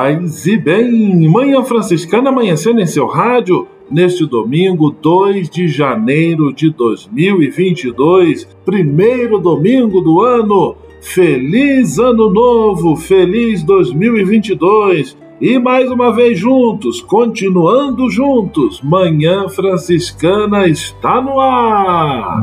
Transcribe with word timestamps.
Paz 0.00 0.46
e 0.46 0.56
bem, 0.56 1.28
Manhã 1.28 1.62
Franciscana 1.62 2.30
amanhecendo 2.30 2.80
em 2.80 2.86
seu 2.86 3.06
rádio 3.06 3.68
neste 3.90 4.24
domingo, 4.24 4.90
2 4.90 5.50
de 5.50 5.68
janeiro 5.68 6.54
de 6.54 6.70
2022, 6.70 8.48
primeiro 8.64 9.38
domingo 9.38 10.00
do 10.00 10.22
ano. 10.22 10.74
Feliz 11.02 11.98
Ano 11.98 12.30
Novo, 12.30 12.96
feliz 12.96 13.62
2022. 13.62 15.18
E 15.38 15.58
mais 15.58 15.90
uma 15.90 16.10
vez 16.10 16.38
juntos, 16.38 17.02
continuando 17.02 18.08
juntos, 18.08 18.80
Manhã 18.82 19.50
Franciscana 19.50 20.66
está 20.66 21.20
no 21.20 21.38
ar. 21.38 22.42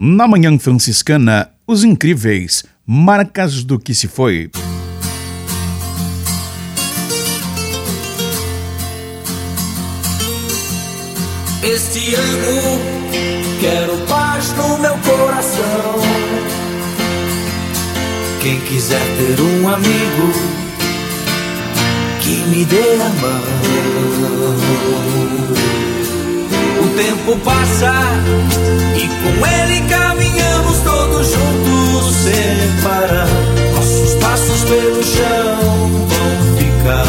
Na 0.00 0.28
Manhã 0.28 0.56
Franciscana, 0.60 1.50
os 1.66 1.82
incríveis 1.82 2.62
Marcas 2.86 3.64
do 3.64 3.80
que 3.80 3.92
se 3.92 4.06
foi. 4.06 4.48
Este 11.64 12.14
ano 12.14 12.78
quero 13.60 13.98
paz 14.06 14.52
no 14.52 14.78
meu 14.78 14.96
coração. 14.98 16.00
Quem 18.40 18.60
quiser 18.60 19.02
ter 19.16 19.40
um 19.42 19.68
amigo 19.68 20.32
que 22.20 22.36
me 22.50 22.64
dê 22.64 23.02
a 23.02 23.08
mão. 23.20 25.17
Tempo 26.98 27.36
passa 27.44 27.94
e 28.96 29.06
com 29.06 29.46
ele 29.46 29.80
caminhamos 29.88 30.78
todos 30.78 31.28
juntos 31.28 32.14
sem 32.24 32.82
parar. 32.82 33.28
Nossos 33.76 34.14
passos 34.14 34.64
pelo 34.64 35.04
chão 35.04 36.06
vão 36.08 36.56
ficar 36.58 37.06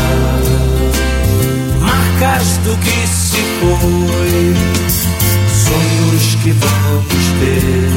marcas 1.81 2.57
do 2.57 2.77
que 2.77 3.07
se 3.07 3.41
foi, 3.59 4.55
sonhos 5.65 6.35
que 6.43 6.51
vamos 6.51 7.25
ter. 7.39 7.89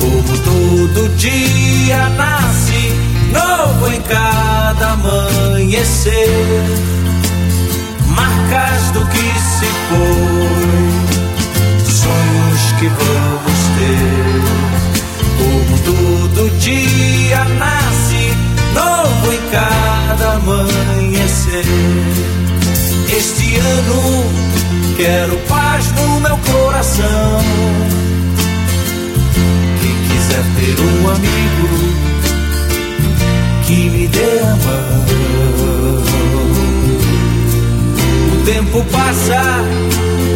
Como 0.00 0.38
todo 0.38 1.16
dia 1.16 2.08
nasce 2.16 2.94
novo 3.30 3.92
em 3.92 4.00
cada 4.00 4.92
amanhecer, 4.92 6.16
marcas 8.18 8.90
do 8.90 9.06
que 9.06 9.26
se 9.56 9.68
foi, 9.88 10.90
sonhos 11.84 12.64
que 12.78 12.88
vamos 12.88 13.60
ter. 13.76 14.42
Como 15.38 15.74
todo 15.84 16.50
dia 16.58 17.44
nasce 17.44 18.22
novo 18.74 19.32
em 19.32 19.42
cada 19.50 20.32
amanhecer. 20.34 21.64
Este 23.16 23.56
ano 23.56 24.24
quero 24.96 25.36
paz 25.48 25.92
no 25.92 26.20
meu 26.20 26.38
coração. 26.38 27.40
Quem 29.80 29.94
quiser 30.08 30.44
ter 30.56 30.76
um 30.80 31.10
amigo 31.10 32.17
tempo 38.48 38.82
passa 38.84 39.42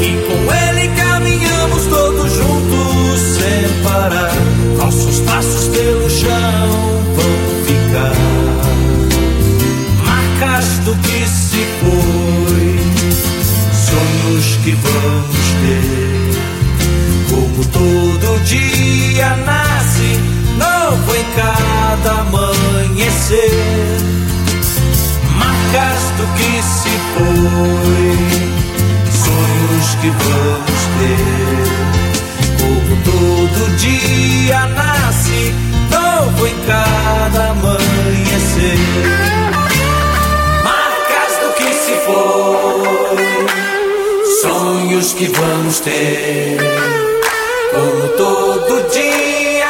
e 0.03 0.11
com 0.27 0.55
ele 0.55 0.89
caminhamos 0.95 1.87
todos 1.87 2.31
juntos 2.31 3.21
sem 3.39 3.83
parar. 3.83 4.35
Nossos 4.77 5.21
passos 5.21 5.69
pelo 5.69 6.11
chão 6.11 6.69
vão 7.17 7.65
ficar 7.65 8.13
marcas 10.05 10.67
do 10.85 10.95
que 10.97 11.27
se 11.27 11.65
foi, 11.81 12.79
sonhos 13.73 14.57
que 14.63 14.73
vamos 14.73 15.47
ter. 15.63 16.33
Como 17.31 17.65
todo 17.65 18.45
dia 18.45 19.37
nasce 19.37 20.21
novo 20.59 21.17
em 21.17 21.25
cada 21.35 22.21
amanhecer. 22.21 23.93
Marcas 25.43 26.03
do 26.17 26.27
que 26.37 26.63
se 26.63 26.95
foi, 27.15 28.15
sonhos 29.25 29.89
que 30.01 30.11
vamos 30.11 30.83
ter. 30.99 31.67
Como 32.61 32.93
todo 33.03 33.61
dia 33.77 34.61
nasce 34.67 35.41
novo 35.91 36.47
em 36.47 36.57
cada 36.67 37.51
amanhecer. 37.51 38.79
Marcas 40.63 41.33
do 41.43 41.49
que 41.57 41.71
se 41.75 41.95
foi, 42.07 43.47
sonhos 44.43 45.13
que 45.15 45.27
vamos 45.27 45.81
ter. 45.81 46.59
Como 47.73 48.09
todo 48.17 48.89
dia 48.93 49.62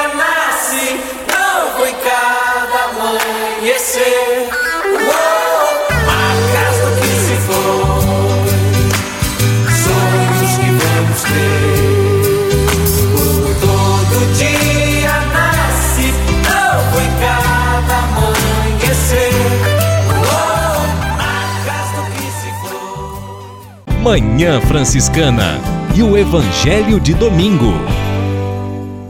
Manhã 24.02 24.60
Franciscana 24.60 25.60
e 25.94 26.02
o 26.02 26.19
Evangelho 26.19 26.99
de 26.99 27.14
Domingo. 27.14 27.72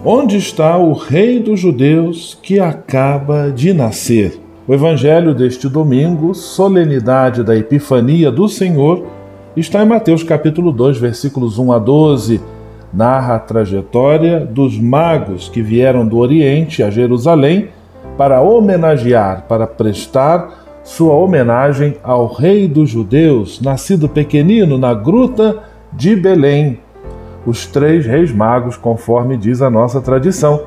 Onde 0.04 0.36
está 0.36 0.76
o 0.76 0.92
Rei 0.92 1.40
dos 1.40 1.58
Judeus 1.58 2.38
que 2.42 2.60
acaba 2.60 3.50
de 3.50 3.72
nascer? 3.72 4.38
O 4.68 4.74
Evangelho 4.74 5.34
deste 5.34 5.66
domingo, 5.66 6.34
solenidade 6.34 7.42
da 7.42 7.56
Epifania 7.56 8.30
do 8.30 8.46
Senhor, 8.50 9.06
está 9.56 9.82
em 9.82 9.86
Mateus 9.86 10.22
capítulo 10.22 10.70
2, 10.70 10.98
versículos 10.98 11.58
1 11.58 11.72
a 11.72 11.78
12. 11.78 12.38
Narra 12.92 13.36
a 13.36 13.40
trajetória 13.40 14.40
dos 14.40 14.78
magos 14.78 15.48
que 15.48 15.62
vieram 15.62 16.06
do 16.06 16.18
Oriente 16.18 16.82
a 16.82 16.90
Jerusalém 16.90 17.70
para 18.18 18.42
homenagear, 18.42 19.46
para 19.48 19.66
prestar 19.66 20.61
sua 20.82 21.14
homenagem 21.14 21.96
ao 22.02 22.26
Rei 22.26 22.66
dos 22.66 22.90
Judeus, 22.90 23.60
nascido 23.60 24.08
pequenino 24.08 24.76
na 24.76 24.92
gruta 24.94 25.60
de 25.92 26.16
Belém. 26.16 26.80
Os 27.46 27.66
três 27.66 28.06
reis 28.06 28.32
magos, 28.32 28.76
conforme 28.76 29.36
diz 29.36 29.62
a 29.62 29.70
nossa 29.70 30.00
tradição, 30.00 30.62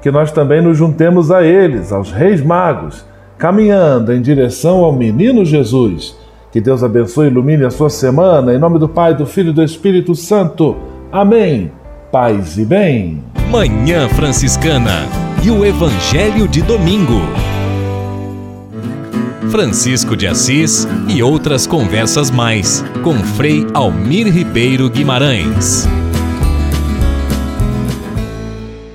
que 0.00 0.10
nós 0.10 0.32
também 0.32 0.62
nos 0.62 0.76
juntemos 0.76 1.30
a 1.30 1.42
eles, 1.42 1.92
aos 1.92 2.10
reis 2.10 2.42
magos, 2.42 3.04
caminhando 3.38 4.12
em 4.12 4.20
direção 4.20 4.84
ao 4.84 4.92
menino 4.92 5.44
Jesus. 5.44 6.16
Que 6.52 6.60
Deus 6.60 6.82
abençoe 6.82 7.26
e 7.26 7.30
ilumine 7.30 7.64
a 7.64 7.70
sua 7.70 7.90
semana, 7.90 8.54
em 8.54 8.58
nome 8.58 8.78
do 8.78 8.88
Pai, 8.88 9.14
do 9.14 9.26
Filho 9.26 9.50
e 9.50 9.54
do 9.54 9.62
Espírito 9.62 10.14
Santo. 10.14 10.76
Amém. 11.12 11.70
Paz 12.10 12.58
e 12.58 12.64
bem. 12.64 13.22
Manhã 13.50 14.08
Franciscana 14.08 15.06
e 15.44 15.50
o 15.50 15.64
Evangelho 15.64 16.48
de 16.48 16.60
Domingo. 16.62 17.20
Francisco 19.50 20.16
de 20.16 20.28
Assis 20.28 20.86
e 21.08 21.22
outras 21.22 21.66
conversas 21.66 22.30
mais 22.30 22.84
com 23.02 23.14
Frei 23.18 23.66
Almir 23.74 24.32
Ribeiro 24.32 24.88
Guimarães. 24.88 25.86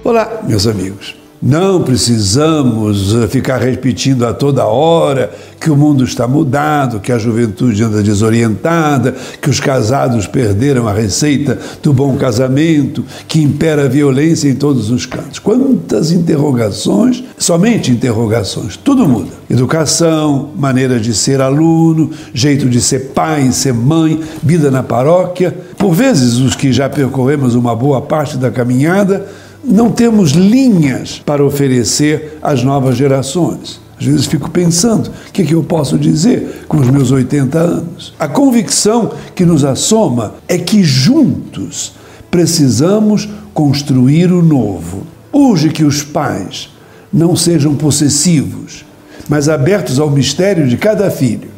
Olá, 0.03 0.41
meus 0.47 0.65
amigos. 0.65 1.24
Não 1.41 1.83
precisamos 1.83 3.13
eh, 3.13 3.27
ficar 3.27 3.57
repetindo 3.57 4.25
a 4.25 4.33
toda 4.33 4.65
hora 4.65 5.31
que 5.59 5.69
o 5.69 5.75
mundo 5.75 6.03
está 6.03 6.27
mudado, 6.27 6.99
que 6.99 7.11
a 7.11 7.17
juventude 7.17 7.83
anda 7.83 8.01
desorientada, 8.01 9.15
que 9.41 9.49
os 9.49 9.59
casados 9.59 10.27
perderam 10.27 10.87
a 10.87 10.93
receita 10.93 11.59
do 11.83 11.91
bom 11.91 12.15
casamento, 12.17 13.03
que 13.27 13.41
impera 13.41 13.85
a 13.85 13.87
violência 13.87 14.49
em 14.49 14.55
todos 14.55 14.89
os 14.89 15.05
cantos. 15.05 15.39
Quantas 15.39 16.11
interrogações, 16.11 17.23
somente 17.37 17.91
interrogações, 17.91 18.77
tudo 18.77 19.07
muda. 19.07 19.31
Educação, 19.49 20.49
maneira 20.55 20.99
de 20.99 21.13
ser 21.13 21.41
aluno, 21.41 22.11
jeito 22.33 22.69
de 22.69 22.79
ser 22.79 23.11
pai, 23.13 23.51
ser 23.51 23.73
mãe, 23.73 24.21
vida 24.41 24.71
na 24.71 24.83
paróquia. 24.83 25.55
Por 25.77 25.93
vezes, 25.93 26.37
os 26.37 26.55
que 26.55 26.71
já 26.71 26.89
percorremos 26.89 27.55
uma 27.55 27.75
boa 27.75 28.01
parte 28.01 28.37
da 28.37 28.49
caminhada, 28.49 29.25
não 29.65 29.91
temos 29.91 30.31
linhas 30.31 31.21
para 31.25 31.43
oferecer 31.43 32.37
às 32.41 32.63
novas 32.63 32.95
gerações. 32.95 33.79
Às 33.99 34.05
vezes 34.05 34.25
fico 34.25 34.49
pensando, 34.49 35.07
o 35.07 35.31
que, 35.31 35.41
é 35.41 35.45
que 35.45 35.53
eu 35.53 35.63
posso 35.63 35.97
dizer 35.97 36.65
com 36.67 36.77
os 36.77 36.89
meus 36.89 37.11
80 37.11 37.57
anos? 37.57 38.13
A 38.19 38.27
convicção 38.27 39.11
que 39.33 39.45
nos 39.45 39.63
assoma 39.63 40.35
é 40.47 40.57
que 40.57 40.83
juntos 40.83 41.93
precisamos 42.29 43.29
construir 43.53 44.31
o 44.31 44.41
novo. 44.41 45.07
Urge 45.31 45.69
que 45.69 45.83
os 45.83 46.03
pais 46.03 46.69
não 47.11 47.35
sejam 47.35 47.73
possessivos, 47.75 48.85
mas 49.29 49.47
abertos 49.47 49.99
ao 49.99 50.09
mistério 50.09 50.67
de 50.67 50.75
cada 50.75 51.09
filho, 51.09 51.49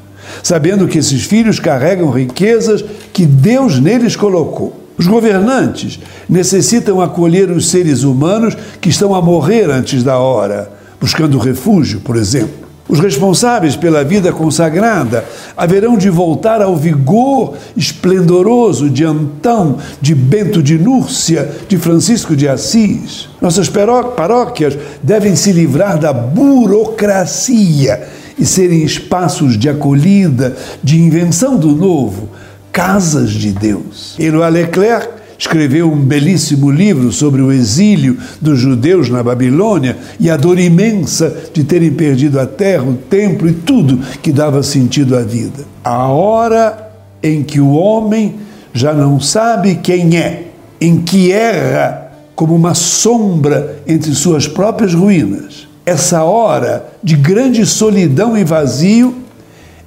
sabendo 0.43 0.87
que 0.87 0.99
esses 0.99 1.23
filhos 1.23 1.59
carregam 1.59 2.11
riquezas 2.11 2.85
que 3.11 3.25
Deus 3.25 3.79
neles 3.79 4.15
colocou. 4.15 4.86
Os 4.97 5.05
governantes 5.05 5.99
necessitam 6.27 6.99
acolher 6.99 7.51
os 7.51 7.69
seres 7.69 8.03
humanos 8.03 8.57
que 8.81 8.89
estão 8.89 9.13
a 9.13 9.21
morrer 9.21 9.69
antes 9.69 10.03
da 10.03 10.17
hora, 10.17 10.71
buscando 10.99 11.37
refúgio, 11.37 11.99
por 11.99 12.15
exemplo. 12.15 12.67
Os 12.89 12.99
responsáveis 12.99 13.75
pela 13.75 14.03
vida 14.03 14.31
consagrada 14.31 15.25
haverão 15.57 15.97
de 15.97 16.09
voltar 16.09 16.61
ao 16.61 16.75
vigor 16.75 17.55
esplendoroso 17.75 18.89
de 18.89 19.03
Antão, 19.03 19.77
de 20.01 20.15
Bento 20.15 20.63
de 20.63 20.77
Núrcia, 20.77 21.51
de 21.67 21.77
Francisco 21.77 22.33
de 22.33 22.47
Assis. 22.47 23.27
Nossas 23.41 23.67
paróquias 23.69 24.77
devem 25.03 25.35
se 25.35 25.51
livrar 25.51 25.99
da 25.99 26.13
burocracia 26.13 28.07
e 28.39 28.45
serem 28.45 28.83
espaços 28.83 29.57
de 29.57 29.67
acolhida, 29.67 30.55
de 30.81 30.97
invenção 30.97 31.57
do 31.57 31.75
novo, 31.75 32.29
casas 32.77 33.31
de 33.31 33.51
Deus. 33.53 34.15
Éloi 34.19 34.51
Leclerc 34.51 35.09
escreveu 35.35 35.91
um 35.91 35.99
belíssimo 35.99 36.69
livro 36.69 37.11
sobre 37.11 37.41
o 37.41 37.51
exílio 37.51 38.19
dos 38.39 38.59
judeus 38.59 39.09
na 39.09 39.23
Babilônia 39.23 39.97
e 40.19 40.29
a 40.29 40.37
dor 40.37 40.59
imensa 40.59 41.35
de 41.51 41.63
terem 41.63 41.91
perdido 41.91 42.39
a 42.39 42.45
terra, 42.45 42.83
o 42.83 42.93
templo 42.93 43.49
e 43.49 43.53
tudo 43.53 43.97
que 44.21 44.31
dava 44.31 44.61
sentido 44.61 45.17
à 45.17 45.21
vida. 45.21 45.65
A 45.83 46.05
hora 46.09 46.91
em 47.23 47.41
que 47.41 47.59
o 47.59 47.71
homem 47.71 48.35
já 48.71 48.93
não 48.93 49.19
sabe 49.19 49.79
quem 49.81 50.15
é, 50.15 50.43
em 50.79 51.01
que 51.01 51.31
erra 51.31 52.11
como 52.35 52.53
uma 52.53 52.75
sombra 52.75 53.81
entre 53.87 54.13
suas 54.13 54.47
próprias 54.47 54.93
ruínas. 54.93 55.67
Essa 55.83 56.23
hora 56.23 56.85
de 57.03 57.15
grande 57.15 57.65
solidão 57.65 58.37
e 58.37 58.43
vazio 58.43 59.15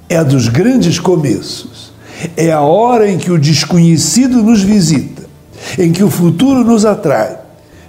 é 0.09 0.17
a 0.17 0.23
dos 0.23 0.49
grandes 0.49 0.99
começos 0.99 1.70
é 2.35 2.51
a 2.51 2.61
hora 2.61 3.09
em 3.09 3.17
que 3.17 3.31
o 3.31 3.39
desconhecido 3.39 4.41
nos 4.41 4.61
visita, 4.61 5.23
em 5.77 5.91
que 5.91 6.03
o 6.03 6.09
futuro 6.09 6.63
nos 6.63 6.85
atrai, 6.85 7.37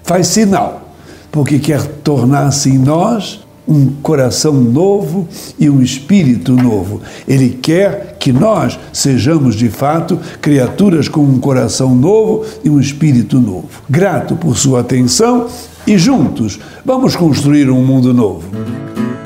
faz 0.02 0.29
sinal, 0.29 0.94
porque 1.31 1.58
quer 1.58 1.82
tornar-se 1.82 2.70
em 2.70 2.79
nós 2.79 3.40
um 3.67 3.87
coração 4.02 4.52
novo 4.55 5.29
e 5.58 5.70
um 5.70 5.81
espírito 5.81 6.52
novo. 6.52 7.00
Ele 7.26 7.50
quer 7.50 8.17
que 8.19 8.32
nós 8.32 8.79
sejamos 8.93 9.55
de 9.55 9.69
fato 9.69 10.19
criaturas 10.40 11.08
com 11.08 11.20
um 11.20 11.38
coração 11.38 11.94
novo 11.94 12.44
e 12.64 12.69
um 12.69 12.81
espírito 12.81 13.40
novo. 13.40 13.69
Grato 13.88 14.35
por 14.35 14.57
sua 14.57 14.80
atenção 14.80 15.49
e 15.87 15.99
juntos 15.99 16.59
vamos 16.85 17.17
construir 17.17 17.71
um 17.71 17.83
mundo 17.85 18.12
novo. 18.12 18.49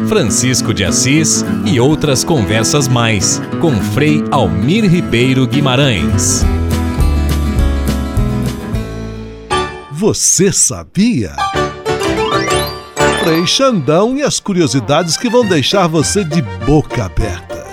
Francisco 0.08 0.72
de 0.72 0.84
Assis 0.84 1.44
e 1.64 1.80
outras 1.80 2.22
conversas 2.22 2.86
mais 2.86 3.40
com 3.60 3.72
Frei 3.72 4.22
Almir 4.30 4.84
Ribeiro 4.84 5.46
Guimarães. 5.46 6.44
Você 9.90 10.52
sabia? 10.52 11.34
Frei 13.24 13.46
Xandão 13.46 14.16
e 14.16 14.22
as 14.22 14.38
curiosidades 14.38 15.16
que 15.16 15.28
vão 15.28 15.44
deixar 15.44 15.88
você 15.88 16.22
de 16.22 16.42
boca 16.64 17.06
aberta. 17.06 17.65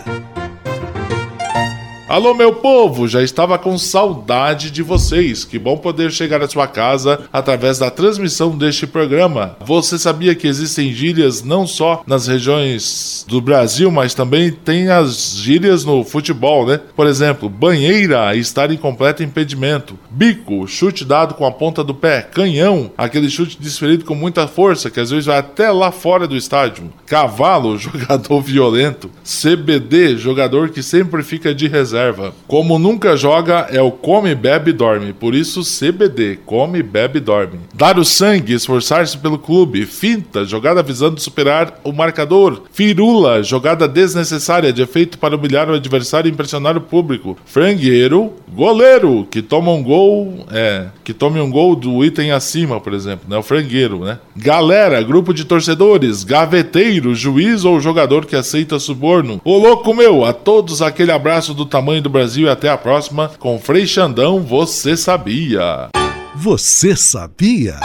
Alô, 2.14 2.36
meu 2.36 2.54
povo, 2.54 3.08
já 3.08 3.24
estava 3.24 3.58
com 3.58 3.76
saudade 3.76 4.70
de 4.70 4.84
vocês. 4.84 5.44
Que 5.44 5.58
bom 5.58 5.76
poder 5.76 6.12
chegar 6.12 6.44
à 6.44 6.48
sua 6.48 6.68
casa 6.68 7.22
através 7.34 7.80
da 7.80 7.90
transmissão 7.90 8.56
deste 8.56 8.86
programa. 8.86 9.58
Você 9.66 9.98
sabia 9.98 10.36
que 10.36 10.46
existem 10.48 10.94
gírias 10.94 11.42
não 11.42 11.66
só 11.66 12.04
nas 12.06 12.28
regiões 12.28 13.26
do 13.28 13.42
Brasil, 13.42 13.90
mas 13.90 14.14
também 14.14 14.52
tem 14.52 14.90
as 14.90 15.36
gírias 15.38 15.84
no 15.84 16.04
futebol, 16.04 16.68
né? 16.68 16.80
Por 16.96 17.08
exemplo, 17.08 17.50
banheira, 17.50 18.36
estar 18.36 18.70
em 18.70 18.78
completo 18.78 19.24
impedimento. 19.24 19.98
Bico, 20.12 20.68
chute 20.68 21.04
dado 21.04 21.34
com 21.34 21.48
a 21.48 21.52
ponta 21.52 21.84
do 21.84 21.96
pé. 21.96 22.22
Canhão, 22.32 22.92
aquele 22.96 23.28
chute 23.28 23.60
desferido 23.60 24.06
com 24.06 24.14
muita 24.14 24.48
força, 24.48 24.92
que 24.92 25.00
às 25.00 25.10
vezes 25.10 25.26
vai 25.26 25.40
até 25.40 25.72
lá 25.72 25.92
fora 25.92 26.28
do 26.28 26.38
estádio. 26.38 26.94
Cavalo, 27.08 27.76
jogador 27.82 28.40
violento. 28.40 29.10
CBD, 29.24 30.16
jogador 30.16 30.70
que 30.70 30.84
sempre 30.84 31.24
fica 31.24 31.56
de 31.56 31.68
reserva 31.68 32.03
reserva. 32.04 32.34
Como 32.48 32.78
nunca 32.78 33.16
joga, 33.16 33.68
é 33.72 33.82
o 33.82 33.92
come, 33.92 34.36
bebe, 34.36 34.74
dorme. 34.74 35.14
Por 35.14 35.34
isso, 35.34 35.62
CBD, 35.62 36.40
come, 36.46 36.84
bebe, 36.84 37.20
dorme. 37.20 37.60
Dar 37.74 37.98
o 37.98 38.06
sangue, 38.06 38.54
esforçar-se 38.54 39.18
pelo 39.18 39.40
clube. 39.40 39.86
Finta, 39.86 40.46
jogada 40.46 40.84
visando 40.84 41.20
superar 41.20 41.80
o 41.84 41.92
marcador. 41.92 42.64
Firula, 42.72 43.42
jogada 43.44 43.88
desnecessária 43.88 44.74
de 44.74 44.82
efeito 44.82 45.18
para 45.18 45.36
humilhar 45.36 45.70
o 45.70 45.74
adversário 45.74 46.30
e 46.30 46.32
impressionar 46.32 46.78
o 46.78 46.82
público. 46.82 47.38
Frangueiro, 47.46 48.34
goleiro, 48.52 49.28
que 49.30 49.42
toma 49.42 49.72
um 49.72 49.84
gol, 49.84 50.46
é, 50.52 50.88
que 51.04 51.14
tome 51.14 51.40
um 51.40 51.50
gol 51.50 51.76
do 51.76 52.04
item 52.04 52.32
acima, 52.32 52.80
por 52.80 52.94
exemplo, 52.94 53.26
né? 53.30 53.38
O 53.38 53.44
frangueiro, 53.44 54.00
né? 54.00 54.20
Galera, 54.36 55.02
grupo 55.02 55.34
de 55.34 55.46
torcedores, 55.46 56.24
gaveteiro, 56.24 57.16
juiz 57.16 57.66
ou 57.66 57.80
jogador 57.80 58.26
que 58.26 58.36
aceita 58.36 58.80
suborno. 58.80 59.42
Ô 59.44 59.58
louco 59.58 59.94
meu, 59.94 60.26
a 60.26 60.34
todos 60.34 60.82
aquele 60.82 61.12
abraço 61.12 61.54
do 61.54 61.66
tamanho 61.66 61.93
do 62.02 62.10
Brasil 62.10 62.48
e 62.48 62.50
até 62.50 62.70
a 62.70 62.78
próxima 62.78 63.30
com 63.40 63.60
Frei 63.60 63.86
Xandão, 63.86 64.42
você 64.42 64.96
sabia? 64.98 65.90
Você 66.36 66.96
sabia? 66.96 67.80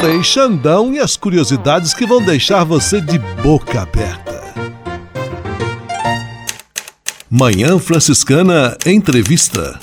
Frei 0.00 0.22
Xandão 0.22 0.92
e 0.92 0.98
as 0.98 1.16
curiosidades 1.16 1.94
que 1.94 2.06
vão 2.06 2.22
deixar 2.22 2.64
você 2.64 3.00
de 3.00 3.18
boca 3.42 3.82
aberta. 3.82 4.36
Manhã 7.30 7.78
Franciscana 7.78 8.76
Entrevista. 8.86 9.78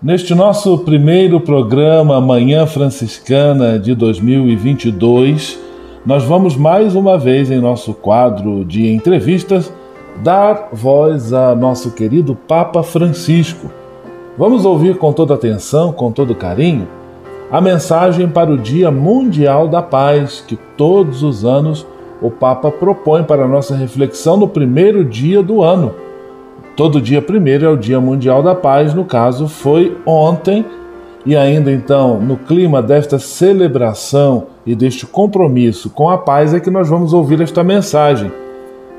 Neste 0.00 0.34
nosso 0.34 0.78
primeiro 0.78 1.40
programa 1.40 2.20
Manhã 2.20 2.64
Franciscana 2.64 3.78
de 3.78 3.96
2022, 3.96 5.58
nós 6.06 6.24
vamos 6.24 6.56
mais 6.56 6.94
uma 6.94 7.18
vez 7.18 7.50
em 7.50 7.60
nosso 7.60 7.92
quadro 7.92 8.64
de 8.64 8.92
entrevistas 8.92 9.72
dar 10.22 10.68
voz 10.72 11.32
a 11.32 11.54
nosso 11.54 11.92
querido 11.92 12.34
Papa 12.34 12.82
Francisco. 12.82 13.70
Vamos 14.36 14.64
ouvir 14.64 14.96
com 14.96 15.12
toda 15.12 15.34
atenção, 15.34 15.92
com 15.92 16.10
todo 16.12 16.34
carinho, 16.34 16.86
a 17.50 17.60
mensagem 17.60 18.28
para 18.28 18.50
o 18.50 18.58
Dia 18.58 18.90
Mundial 18.90 19.68
da 19.68 19.82
Paz 19.82 20.44
que 20.46 20.56
todos 20.76 21.22
os 21.22 21.44
anos 21.44 21.86
o 22.20 22.30
Papa 22.30 22.70
propõe 22.70 23.22
para 23.22 23.48
nossa 23.48 23.76
reflexão 23.76 24.36
no 24.36 24.48
primeiro 24.48 25.04
dia 25.04 25.42
do 25.42 25.62
ano. 25.62 25.94
Todo 26.76 27.00
dia 27.00 27.22
primeiro 27.22 27.64
é 27.64 27.68
o 27.68 27.76
Dia 27.76 28.00
Mundial 28.00 28.42
da 28.42 28.54
Paz, 28.54 28.94
no 28.94 29.04
caso 29.04 29.48
foi 29.48 29.96
ontem, 30.06 30.64
e 31.28 31.36
ainda 31.36 31.70
então, 31.70 32.18
no 32.18 32.38
clima 32.38 32.80
desta 32.80 33.18
celebração 33.18 34.46
e 34.64 34.74
deste 34.74 35.04
compromisso 35.04 35.90
com 35.90 36.08
a 36.08 36.16
paz, 36.16 36.54
é 36.54 36.58
que 36.58 36.70
nós 36.70 36.88
vamos 36.88 37.12
ouvir 37.12 37.42
esta 37.42 37.62
mensagem, 37.62 38.32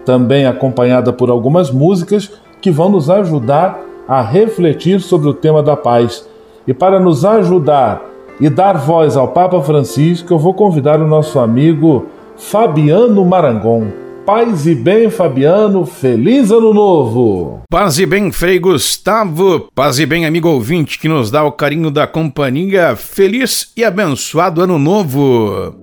também 0.05 0.45
acompanhada 0.45 1.11
por 1.11 1.31
algumas 1.31 1.71
músicas 1.71 2.31
que 2.61 2.69
vão 2.69 2.87
nos 2.87 3.09
ajudar 3.09 3.79
a 4.07 4.21
refletir 4.21 5.01
sobre 5.01 5.27
o 5.27 5.33
tema 5.33 5.63
da 5.63 5.75
paz. 5.75 6.23
E 6.67 6.73
para 6.73 6.99
nos 6.99 7.25
ajudar 7.25 8.05
e 8.39 8.47
dar 8.47 8.77
voz 8.77 9.17
ao 9.17 9.29
Papa 9.29 9.59
Francisco, 9.63 10.31
eu 10.31 10.37
vou 10.37 10.53
convidar 10.53 11.01
o 11.01 11.07
nosso 11.07 11.39
amigo 11.39 12.05
Fabiano 12.37 13.25
Marangon. 13.25 13.87
Paz 14.31 14.67
e 14.67 14.75
bem, 14.75 15.09
Fabiano, 15.09 15.87
feliz 15.87 16.51
ano 16.51 16.71
novo! 16.71 17.63
Paz 17.67 17.97
e 17.97 18.05
bem, 18.05 18.31
Frei 18.31 18.59
Gustavo, 18.59 19.71
paz 19.73 19.97
e 19.97 20.05
bem, 20.05 20.23
amigo 20.23 20.47
ouvinte 20.47 20.99
que 20.99 21.09
nos 21.09 21.31
dá 21.31 21.43
o 21.43 21.51
carinho 21.51 21.89
da 21.89 22.05
companhia, 22.05 22.95
feliz 22.95 23.71
e 23.75 23.83
abençoado 23.83 24.61
ano 24.61 24.77
novo! 24.77 25.73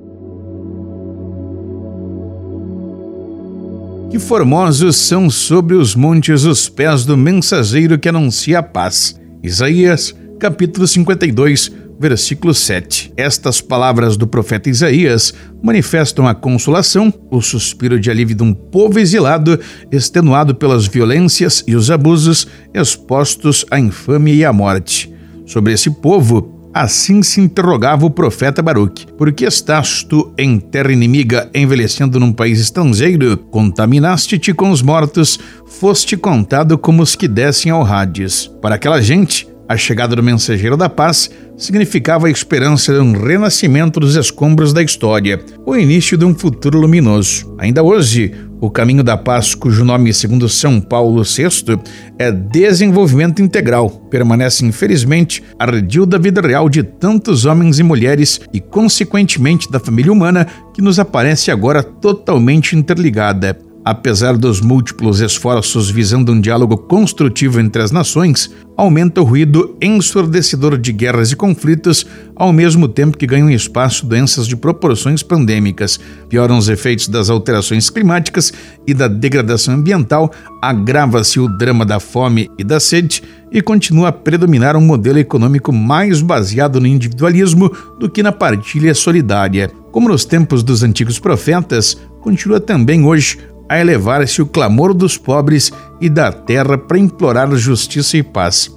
Que 4.13 4.21
formosos 4.21 4.95
são 4.95 5.29
sobre 5.29 5.75
os 5.75 5.97
montes 5.97 6.45
os 6.45 6.69
pés 6.69 7.05
do 7.05 7.17
mensageiro 7.17 7.99
que 7.99 8.09
anuncia 8.09 8.61
a 8.61 8.63
paz. 8.63 9.21
Isaías, 9.43 10.15
capítulo 10.39 10.87
52, 10.87 11.73
versículo 11.99 12.55
7. 12.55 13.13
Estas 13.17 13.61
palavras 13.61 14.17
do 14.17 14.27
profeta 14.27 14.69
Isaías 14.69 15.35
manifestam 15.63 16.27
a 16.27 16.35
consolação, 16.35 17.13
o 17.31 17.41
suspiro 17.41 17.99
de 17.99 18.11
alívio 18.11 18.37
de 18.37 18.43
um 18.43 18.53
povo 18.53 18.99
exilado, 18.99 19.59
extenuado 19.91 20.55
pelas 20.55 20.87
violências 20.87 21.65
e 21.67 21.75
os 21.75 21.91
abusos, 21.91 22.47
expostos 22.75 23.65
à 23.71 23.79
infâmia 23.79 24.35
e 24.35 24.45
à 24.45 24.53
morte. 24.53 25.13
Sobre 25.47 25.73
esse 25.73 25.91
povo, 25.91 26.57
Assim 26.77 27.23
se 27.23 27.41
interrogava 27.41 28.05
o 28.05 28.11
profeta 28.11 28.61
Baruque: 28.61 29.07
Por 29.17 29.33
que 29.33 29.47
estás 29.47 30.03
tu 30.03 30.35
em 30.37 30.61
terra 30.61 30.93
inimiga, 30.93 31.49
envelhecendo 31.55 32.21
num 32.21 32.35
país 32.35 32.61
estrangeiro? 32.61 33.39
Contaminaste-te 33.51 34.53
com 34.53 34.71
os 34.71 34.83
mortos, 34.83 35.41
foste 35.65 36.19
contado 36.19 36.77
como 36.77 37.03
os 37.03 37.17
que 37.17 37.27
descem 37.27 37.73
ao 37.73 37.83
Hades. 37.83 38.47
Para 38.61 38.75
aquela 38.75 39.01
gente, 39.01 39.49
a 39.69 39.77
chegada 39.77 40.15
do 40.15 40.23
mensageiro 40.23 40.77
da 40.77 40.89
paz 40.89 41.31
significava 41.57 42.27
a 42.27 42.31
esperança 42.31 42.93
de 42.93 43.01
um 43.01 43.13
renascimento 43.13 43.99
dos 43.99 44.15
escombros 44.15 44.73
da 44.73 44.83
história, 44.83 45.41
o 45.65 45.77
início 45.77 46.17
de 46.17 46.25
um 46.25 46.35
futuro 46.35 46.79
luminoso. 46.79 47.55
Ainda 47.59 47.83
hoje, 47.83 48.33
o 48.61 48.71
caminho 48.71 49.03
da 49.03 49.17
paz, 49.17 49.55
cujo 49.55 49.85
nome, 49.85 50.13
segundo 50.15 50.49
São 50.49 50.81
Paulo 50.81 51.23
VI, 51.23 51.79
é 52.19 52.31
desenvolvimento 52.31 53.43
integral, 53.43 53.91
permanece 54.11 54.65
infelizmente 54.65 55.43
arredio 55.59 56.07
da 56.07 56.19
vida 56.19 56.41
real 56.41 56.69
de 56.69 56.83
tantos 56.83 57.45
homens 57.45 57.79
e 57.79 57.83
mulheres 57.83 58.41
e, 58.53 58.61
consequentemente, 58.61 59.71
da 59.71 59.81
família 59.81 60.13
humana 60.13 60.47
que 60.73 60.83
nos 60.83 60.99
aparece 60.99 61.51
agora 61.51 61.83
totalmente 61.83 62.77
interligada. 62.77 63.66
Apesar 63.87 64.37
dos 64.37 64.61
múltiplos 64.61 65.21
esforços 65.21 65.89
visando 65.89 66.33
um 66.33 66.41
diálogo 66.41 66.77
construtivo 66.77 67.61
entre 67.61 67.81
as 67.81 67.93
nações, 67.93 68.51
aumenta 68.77 69.21
o 69.21 69.25
ruído 69.25 69.77
ensurdecedor 69.81 70.77
de 70.77 70.91
guerras 70.91 71.31
e 71.31 71.37
conflitos, 71.37 72.05
ao 72.35 72.53
mesmo 72.53 72.89
tempo 72.89 73.17
que 73.17 73.29
ganham 73.29 73.49
espaço 73.49 74.05
doenças 74.05 74.49
de 74.49 74.57
proporções 74.57 75.23
pandêmicas, 75.23 76.01
pioram 76.29 76.59
os 76.59 76.69
efeitos 76.69 77.07
das 77.07 77.31
alterações 77.31 77.89
climáticas 77.89 78.53
e 78.89 78.93
da 78.93 79.07
degradação 79.07 79.75
ambiental, 79.75 80.33
agrava-se 80.61 81.39
o 81.39 81.47
drama 81.47 81.87
da 81.87 82.01
fome 82.01 82.51
e 82.59 82.65
da 82.65 82.81
sede 82.81 83.23
e 83.53 83.63
continua 83.63 84.09
a 84.09 84.13
predominar 84.13 84.77
um 84.77 84.81
modelo 84.81 85.21
econômico 85.21 85.73
mais 85.73 86.21
baseado 86.21 86.81
no 86.81 86.89
individualismo 86.89 87.71
do 88.01 88.11
que 88.11 88.21
na 88.21 88.33
partilha 88.33 88.93
solidária. 88.97 89.71
Como 89.93 90.09
nos 90.09 90.25
tempos 90.25 90.65
dos 90.65 90.83
antigos 90.83 91.21
profetas, 91.21 91.97
continua 92.21 92.59
também 92.59 93.05
hoje 93.05 93.39
a 93.69 93.79
elevar-se 93.79 94.41
o 94.41 94.47
clamor 94.47 94.95
dos 94.95 95.17
pobres 95.17 95.73
e 96.01 96.09
da 96.09 96.31
terra 96.31 96.79
para 96.79 96.99
implorar 96.99 97.55
justiça 97.57 98.17
e 98.17 98.23
paz. 98.23 98.71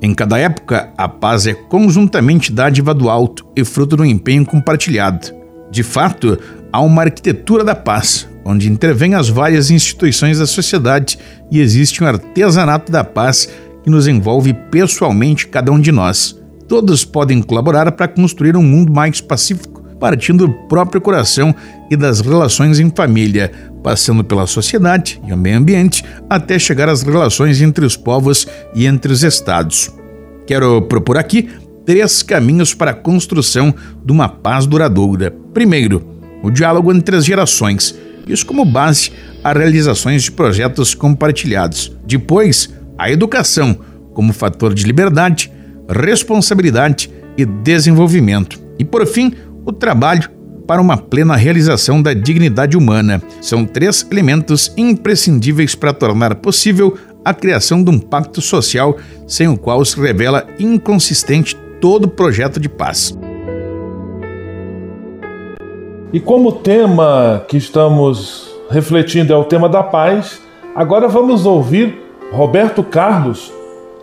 Em 0.00 0.12
cada 0.12 0.36
época, 0.36 0.90
a 0.98 1.08
paz 1.08 1.46
é 1.46 1.54
conjuntamente 1.54 2.50
dádiva 2.50 2.92
do 2.92 3.08
alto 3.08 3.46
e 3.54 3.64
fruto 3.64 3.96
do 3.96 4.04
empenho 4.04 4.44
compartilhado. 4.44 5.32
De 5.70 5.84
fato, 5.84 6.38
há 6.72 6.80
uma 6.80 7.02
arquitetura 7.02 7.62
da 7.62 7.74
paz, 7.74 8.28
onde 8.44 8.68
intervêm 8.68 9.14
as 9.14 9.28
várias 9.28 9.70
instituições 9.70 10.38
da 10.38 10.46
sociedade 10.46 11.18
e 11.50 11.60
existe 11.60 12.02
um 12.02 12.06
artesanato 12.06 12.90
da 12.90 13.04
paz 13.04 13.48
que 13.84 13.90
nos 13.90 14.08
envolve 14.08 14.52
pessoalmente 14.70 15.46
cada 15.46 15.70
um 15.70 15.80
de 15.80 15.92
nós. 15.92 16.36
Todos 16.66 17.04
podem 17.04 17.40
colaborar 17.40 17.92
para 17.92 18.08
construir 18.08 18.56
um 18.56 18.62
mundo 18.62 18.92
mais 18.92 19.20
pacífico, 19.20 19.82
partindo 20.00 20.46
do 20.46 20.52
próprio 20.66 21.00
coração 21.00 21.54
e 21.90 21.96
das 21.96 22.20
relações 22.20 22.80
em 22.80 22.90
família, 22.90 23.52
passando 23.82 24.22
pela 24.22 24.46
sociedade 24.46 25.20
e 25.26 25.32
o 25.32 25.36
meio 25.36 25.58
ambiente, 25.58 26.04
até 26.28 26.58
chegar 26.58 26.88
às 26.88 27.02
relações 27.02 27.60
entre 27.60 27.84
os 27.84 27.96
povos 27.96 28.46
e 28.74 28.86
entre 28.86 29.12
os 29.12 29.22
estados. 29.22 29.90
Quero 30.46 30.82
propor 30.82 31.16
aqui 31.16 31.48
três 31.84 32.22
caminhos 32.22 32.74
para 32.74 32.92
a 32.92 32.94
construção 32.94 33.74
de 34.04 34.12
uma 34.12 34.28
paz 34.28 34.66
duradoura. 34.66 35.34
Primeiro, 35.52 36.04
o 36.42 36.50
diálogo 36.50 36.92
entre 36.92 37.16
as 37.16 37.24
gerações, 37.24 37.94
isso 38.26 38.46
como 38.46 38.64
base 38.64 39.10
a 39.42 39.52
realizações 39.52 40.22
de 40.22 40.30
projetos 40.30 40.94
compartilhados. 40.94 41.92
Depois, 42.06 42.70
a 42.96 43.10
educação, 43.10 43.78
como 44.14 44.32
fator 44.32 44.74
de 44.74 44.84
liberdade, 44.84 45.50
responsabilidade 45.88 47.10
e 47.36 47.44
desenvolvimento. 47.44 48.60
E 48.78 48.84
por 48.84 49.06
fim, 49.06 49.34
o 49.64 49.72
trabalho 49.72 50.28
para 50.66 50.80
uma 50.80 50.96
plena 50.96 51.36
realização 51.36 52.00
da 52.02 52.14
dignidade 52.14 52.76
humana. 52.76 53.22
São 53.40 53.64
três 53.64 54.06
elementos 54.10 54.72
imprescindíveis 54.76 55.74
para 55.74 55.92
tornar 55.92 56.36
possível 56.36 56.96
a 57.24 57.32
criação 57.32 57.82
de 57.82 57.90
um 57.90 57.98
pacto 57.98 58.40
social 58.40 58.96
sem 59.26 59.48
o 59.48 59.56
qual 59.56 59.84
se 59.84 60.00
revela 60.00 60.46
inconsistente 60.58 61.56
todo 61.80 62.08
projeto 62.08 62.58
de 62.58 62.68
paz. 62.68 63.16
E 66.12 66.20
como 66.20 66.50
o 66.50 66.52
tema 66.52 67.44
que 67.48 67.56
estamos 67.56 68.50
refletindo 68.70 69.32
é 69.32 69.36
o 69.36 69.44
tema 69.44 69.68
da 69.68 69.82
paz, 69.82 70.40
agora 70.74 71.08
vamos 71.08 71.46
ouvir 71.46 71.98
Roberto 72.30 72.82
Carlos. 72.82 73.52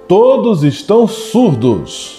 Todos 0.07 0.63
estão 0.63 1.07
surdos. 1.07 2.18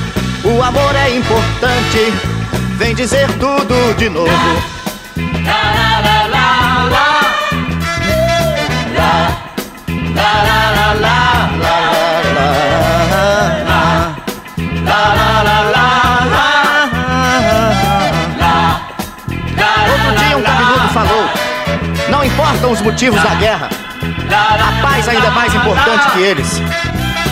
O 0.43 0.63
amor 0.63 0.95
é 0.95 1.15
importante, 1.15 2.11
vem 2.77 2.95
dizer 2.95 3.27
tudo 3.33 3.93
de 3.95 4.09
novo. 4.09 4.27
La, 5.45 5.61
la, 5.77 6.01
la, 6.01 6.27
la, 6.27 7.21
la, 8.89 9.23
la, 10.99 11.31
Outro 19.91 20.11
dia 20.17 20.37
um 20.37 20.41
cabeludo 20.41 20.87
falou: 20.89 21.29
Não 22.09 22.25
importam 22.25 22.71
os 22.71 22.81
motivos 22.81 23.21
da 23.21 23.35
guerra, 23.35 23.69
a 24.29 24.81
paz 24.81 25.07
ainda 25.07 25.27
é 25.27 25.31
mais 25.31 25.53
importante 25.53 26.11
que 26.13 26.19
eles. 26.19 26.61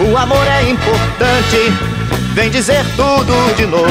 O 0.00 0.16
amor 0.16 0.46
é 0.46 0.70
importante. 0.70 1.72
Vem 2.32 2.50
dizer 2.50 2.84
tudo 2.96 3.54
de 3.56 3.66
novo. 3.66 3.88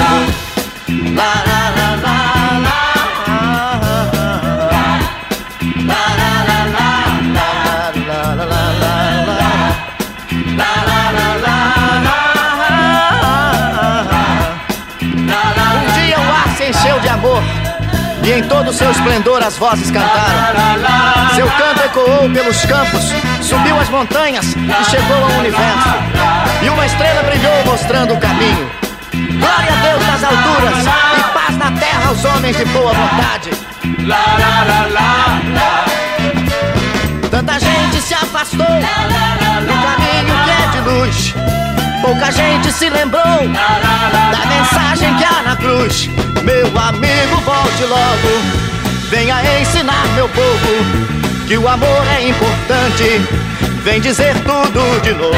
Em 18.38 18.44
todo 18.44 18.70
o 18.70 18.74
seu 18.74 18.92
esplendor 18.92 19.42
as 19.44 19.58
vozes 19.58 19.90
cantaram. 19.90 21.34
Seu 21.34 21.48
canto 21.48 21.84
ecoou 21.84 22.30
pelos 22.30 22.66
campos, 22.66 23.12
subiu 23.42 23.80
as 23.80 23.90
montanhas 23.90 24.46
e 24.56 24.86
chegou 24.86 25.18
ao 25.18 25.40
universo. 25.40 25.90
E 26.64 26.70
uma 26.70 26.86
estrela 26.86 27.24
brilhou 27.24 27.66
mostrando 27.66 28.14
o 28.14 28.20
caminho. 28.20 28.70
Glória 29.12 29.74
a 29.74 29.82
Deus 29.82 30.08
nas 30.08 30.24
alturas 30.24 30.86
e 31.18 31.34
paz 31.34 31.58
na 31.58 31.72
terra 31.80 32.10
aos 32.10 32.26
homens 32.26 32.56
de 32.58 32.66
boa 32.66 32.94
vontade. 32.94 33.50
Tanta 37.32 37.60
gente 37.60 38.02
se 38.02 38.14
afastou 38.14 38.66
do 38.66 39.74
caminho 39.84 40.36
que 40.44 40.52
é 40.52 40.68
de 40.72 40.90
luz. 40.90 41.67
Pouca 42.07 42.31
gente 42.31 42.72
se 42.72 42.89
lembrou 42.89 43.22
da 43.22 44.46
mensagem 44.46 45.13
que 45.17 45.25
há 45.25 45.43
na 45.43 45.57
cruz. 45.57 46.09
Meu 46.41 46.67
amigo, 46.79 47.35
volte 47.43 47.83
logo. 47.83 49.09
Venha 49.09 49.59
ensinar 49.59 50.07
meu 50.15 50.29
povo 50.29 51.46
que 51.46 51.57
o 51.57 51.67
amor 51.67 52.07
é 52.17 52.29
importante. 52.29 53.22
Vem 53.83 54.00
dizer 54.00 54.33
tudo 54.35 55.01
de 55.01 55.11
novo. 55.15 55.37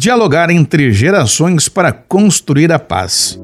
Dialogar 0.00 0.48
entre 0.48 0.90
gerações 0.94 1.68
para 1.68 1.92
construir 1.92 2.72
a 2.72 2.78
paz. 2.78 3.38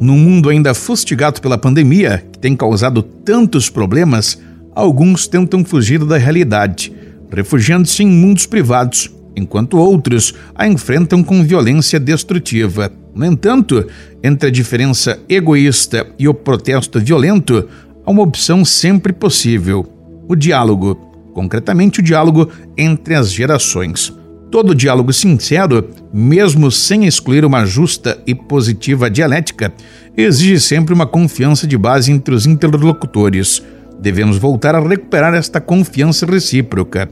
Num 0.00 0.16
mundo 0.16 0.48
ainda 0.48 0.72
fustigado 0.72 1.40
pela 1.40 1.58
pandemia, 1.58 2.24
que 2.30 2.38
tem 2.38 2.54
causado 2.54 3.02
tantos 3.02 3.68
problemas, 3.68 4.40
alguns 4.72 5.26
tentam 5.26 5.64
fugir 5.64 6.04
da 6.04 6.16
realidade, 6.16 6.92
refugiando-se 7.28 8.04
em 8.04 8.06
mundos 8.06 8.46
privados, 8.46 9.12
enquanto 9.34 9.78
outros 9.78 10.32
a 10.54 10.68
enfrentam 10.68 11.24
com 11.24 11.42
violência 11.42 11.98
destrutiva. 11.98 12.92
No 13.12 13.26
entanto, 13.26 13.84
entre 14.22 14.48
a 14.48 14.52
diferença 14.52 15.18
egoísta 15.28 16.06
e 16.16 16.28
o 16.28 16.34
protesto 16.34 17.00
violento, 17.00 17.68
há 18.04 18.10
uma 18.12 18.22
opção 18.22 18.64
sempre 18.64 19.12
possível: 19.12 19.84
o 20.28 20.36
diálogo 20.36 21.05
concretamente 21.36 22.00
o 22.00 22.02
diálogo 22.02 22.48
entre 22.78 23.14
as 23.14 23.30
gerações. 23.30 24.10
Todo 24.50 24.74
diálogo 24.74 25.12
sincero, 25.12 25.90
mesmo 26.10 26.70
sem 26.70 27.04
excluir 27.04 27.44
uma 27.44 27.66
justa 27.66 28.18
e 28.26 28.34
positiva 28.34 29.10
dialética, 29.10 29.70
exige 30.16 30.58
sempre 30.58 30.94
uma 30.94 31.06
confiança 31.06 31.66
de 31.66 31.76
base 31.76 32.10
entre 32.10 32.34
os 32.34 32.46
interlocutores. 32.46 33.62
Devemos 34.00 34.38
voltar 34.38 34.74
a 34.74 34.80
recuperar 34.80 35.34
esta 35.34 35.60
confiança 35.60 36.24
recíproca. 36.24 37.06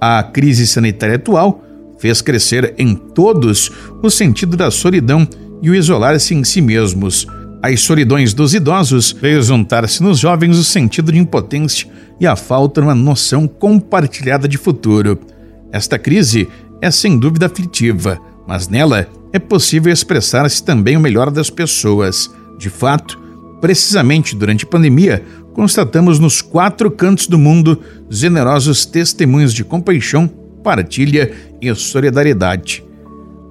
A 0.00 0.24
crise 0.24 0.66
sanitária 0.66 1.14
atual 1.14 1.62
fez 2.00 2.20
crescer 2.20 2.74
em 2.78 2.96
todos 2.96 3.70
o 4.02 4.10
sentido 4.10 4.56
da 4.56 4.72
solidão 4.72 5.24
e 5.62 5.70
o 5.70 5.74
isolar-se 5.74 6.34
em 6.34 6.42
si 6.42 6.60
mesmos. 6.60 7.28
As 7.62 7.80
solidões 7.80 8.34
dos 8.34 8.54
idosos 8.54 9.12
veio 9.12 9.40
juntar-se 9.40 10.02
nos 10.02 10.18
jovens 10.18 10.58
o 10.58 10.64
sentido 10.64 11.12
de 11.12 11.18
impotência 11.18 11.88
e 12.20 12.26
a 12.26 12.36
falta 12.36 12.80
de 12.80 12.86
uma 12.86 12.94
noção 12.94 13.46
compartilhada 13.46 14.48
de 14.48 14.58
futuro. 14.58 15.18
Esta 15.72 15.98
crise 15.98 16.48
é 16.80 16.90
sem 16.90 17.18
dúvida 17.18 17.46
aflitiva, 17.46 18.18
mas 18.46 18.68
nela 18.68 19.06
é 19.32 19.38
possível 19.38 19.92
expressar-se 19.92 20.62
também 20.62 20.96
o 20.96 21.00
melhor 21.00 21.30
das 21.30 21.50
pessoas. 21.50 22.30
De 22.58 22.70
fato, 22.70 23.18
precisamente 23.60 24.34
durante 24.34 24.64
a 24.64 24.68
pandemia, 24.68 25.24
constatamos 25.52 26.18
nos 26.18 26.40
quatro 26.40 26.90
cantos 26.90 27.26
do 27.26 27.38
mundo 27.38 27.80
generosos 28.08 28.86
testemunhos 28.86 29.52
de 29.52 29.64
compaixão, 29.64 30.28
partilha 30.62 31.32
e 31.60 31.74
solidariedade. 31.74 32.84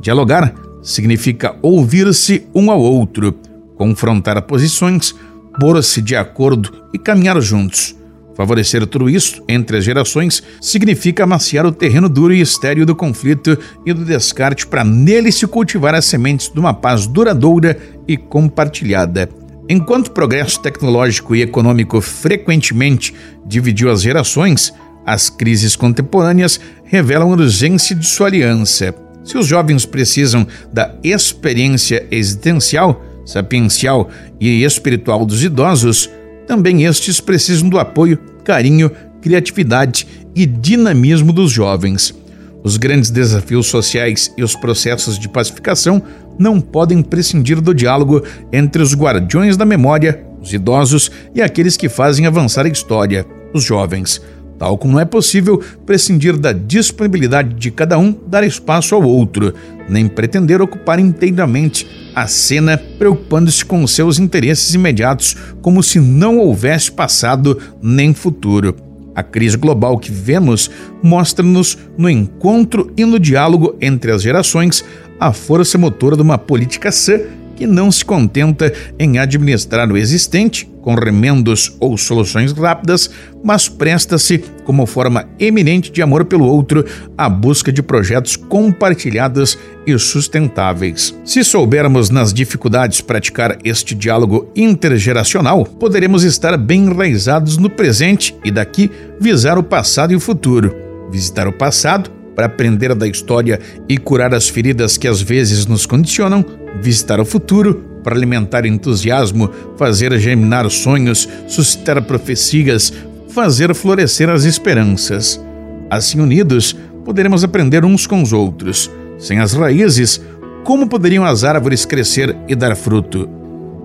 Dialogar 0.02 0.54
significa 0.82 1.56
ouvir-se 1.62 2.48
um 2.56 2.72
ao 2.72 2.82
outro, 2.82 3.34
confrontar 3.76 4.42
posições, 4.44 5.14
pôr-se 5.60 6.02
de 6.02 6.16
acordo 6.16 6.72
e 6.94 6.98
caminhar 6.98 7.40
juntos. 7.42 7.97
Favorecer 8.38 8.86
tudo 8.86 9.10
isso 9.10 9.43
entre 9.47 9.78
as 9.78 9.84
gerações 9.84 10.43
significa 10.62 11.23
amaciar 11.23 11.65
o 11.65 11.71
terreno 11.71 12.08
duro 12.08 12.32
e 12.32 12.39
estéril 12.39 12.86
do 12.86 12.95
conflito 12.95 13.58
e 13.84 13.91
do 13.91 14.06
descarte 14.06 14.67
para 14.67 14.84
nele 14.84 15.32
se 15.32 15.47
cultivar 15.47 15.95
as 15.95 16.06
sementes 16.06 16.47
de 16.47 16.60
uma 16.60 16.71
paz 16.71 17.08
duradoura 17.08 17.76
e 18.08 18.15
compartilhada. 18.15 19.28
Enquanto 19.67 20.10
o 20.10 20.12
progresso 20.12 20.62
tecnológico 20.62 21.36
e 21.36 21.41
econômico 21.41 22.00
frequentemente 22.00 23.12
dividiu 23.43 23.89
as 23.89 24.04
gerações, 24.04 24.71
as 25.04 25.32
crises 25.32 25.76
contemporâneas 25.76 26.60
revelam 26.84 27.32
a 27.32 27.34
urgência 27.34 27.95
de 27.95 28.06
sua 28.06 28.28
aliança. 28.28 28.93
Se 29.23 29.36
os 29.36 29.47
jovens 29.47 29.84
precisam 29.84 30.45
da 30.71 30.93
experiência 31.04 32.06
existencial, 32.12 33.04
sapiencial 33.26 34.12
e 34.39 34.63
espiritual 34.63 35.26
dos 35.26 35.43
idosos, 35.43 36.08
também 36.48 36.86
estes 36.86 37.20
precisam 37.20 37.68
do 37.70 37.78
apoio, 37.78 38.18
carinho, 38.44 38.90
criatividade 39.22 40.08
e 40.34 40.46
dinamismo 40.46 41.34
dos 41.34 41.52
jovens. 41.52 42.16
Os 42.64 42.78
grandes 42.78 43.10
desafios 43.10 43.68
sociais 43.68 44.34
e 44.38 44.44
os 44.44 44.56
processos 44.56 45.20
de 45.20 45.30
pacificação 45.30 46.02
não 46.40 46.60
podem 46.60 47.02
prescindir 47.02 47.62
do 47.62 47.74
diálogo 47.74 48.24
entre 48.52 48.82
os 48.82 48.96
guardiões 48.96 49.58
da 49.58 49.66
memória, 49.66 50.24
os 50.42 50.54
idosos 50.54 51.12
e 51.36 51.42
aqueles 51.42 51.76
que 51.78 51.90
fazem 51.90 52.26
avançar 52.26 52.66
a 52.66 52.70
história, 52.70 53.26
os 53.54 53.64
jovens 53.64 54.22
tal 54.58 54.78
como 54.78 54.93
não 54.93 55.00
é 55.00 55.06
possível 55.06 55.62
prescindir 55.86 56.38
da 56.38 56.52
disponibilidade 56.52 57.54
de 57.54 57.72
cada 57.72 57.98
um 57.98 58.15
dar 58.28 58.43
espaço 58.43 58.96
ao 58.96 59.04
outro, 59.04 59.54
nem 59.88 60.08
pretender 60.08 60.62
ocupar 60.62 61.00
inteiramente 61.00 61.88
a 62.15 62.28
cena 62.28 62.78
preocupando-se 62.98 63.63
com 63.63 63.86
seus 63.86 64.20
interesses 64.20 64.74
imediatos, 64.74 65.36
como 65.62 65.84
se 65.84 66.00
não 66.00 66.39
houvesse 66.39 66.91
passado 66.91 67.60
nem 67.82 68.13
futuro. 68.13 68.76
A 69.13 69.24
crise 69.24 69.58
global 69.58 69.98
que 69.98 70.12
vemos 70.12 70.70
mostra-nos 71.02 71.78
no 71.98 72.10
encontro 72.10 72.91
e 72.96 73.04
no 73.04 73.20
diálogo 73.20 73.76
entre 73.82 74.12
as 74.12 74.22
gerações 74.22 74.84
a 75.20 75.34
força 75.34 75.78
motora 75.78 76.15
de 76.15 76.22
uma 76.22 76.38
política 76.38 76.91
sã 76.91 77.20
que 77.56 77.65
não 77.65 77.91
se 77.91 78.06
contenta 78.06 78.72
em 79.00 79.17
administrar 79.17 79.91
o 79.91 79.98
existente 79.98 80.70
com 80.88 80.95
remendos 80.95 81.76
ou 81.82 81.97
soluções 81.97 82.54
rápidas, 82.54 83.10
mas 83.43 83.67
presta-se, 83.67 84.38
como 84.63 84.86
forma 84.86 85.28
eminente 85.38 85.91
de 85.91 86.02
amor 86.02 86.23
pelo 86.23 86.45
outro, 86.45 86.86
à 87.17 87.28
busca 87.28 87.73
de 87.73 87.84
projetos 87.84 88.38
compartilhados 88.38 89.60
e 89.86 90.00
sustentáveis. 90.00 91.13
Se 91.26 91.43
soubermos 91.43 92.10
nas 92.10 92.34
dificuldades 92.34 93.02
praticar 93.02 93.58
este 93.65 93.93
diálogo 93.93 94.50
intergeracional, 94.56 95.65
poderemos 95.65 96.23
estar 96.23 96.56
bem 96.56 96.86
enraizados 96.86 97.58
no 97.58 97.69
presente 97.69 98.34
e 98.41 98.50
daqui 98.50 98.89
visar 99.19 99.58
o 99.58 99.63
passado 99.63 100.13
e 100.13 100.15
o 100.15 100.21
futuro. 100.21 100.73
Visitar 101.12 101.50
o 101.50 101.54
passado 101.54 102.10
para 102.34 102.45
aprender 102.45 102.95
da 102.95 103.10
história 103.10 103.60
e 103.89 103.97
curar 103.97 104.34
as 104.34 104.47
feridas 104.47 104.97
que 104.97 105.10
às 105.10 105.21
vezes 105.21 105.65
nos 105.65 105.86
condicionam, 105.86 106.45
visitar 106.82 107.19
o 107.19 107.26
futuro 107.26 107.87
para 108.08 108.15
alimentar 108.15 108.65
entusiasmo, 108.65 109.52
fazer 109.76 110.17
germinar 110.17 110.70
sonhos, 110.70 111.28
suscitar 111.46 112.02
profecias, 112.02 112.93
fazer 113.28 113.76
florescer 113.76 114.30
as 114.30 114.46
esperanças. 114.46 115.43
Assim 115.89 116.22
unidos, 116.22 116.74
poderemos 117.04 117.43
aprender 117.43 117.84
uns 117.84 118.08
com 118.08 118.22
os 118.22 118.32
outros. 118.32 118.89
Sem 119.20 119.39
as 119.39 119.52
raízes, 119.52 120.22
como 120.63 120.88
poderiam 120.88 121.26
as 121.26 121.43
árvores 121.43 121.86
crescer 121.86 122.34
e 122.48 122.56
dar 122.56 122.78
fruto? 122.78 123.28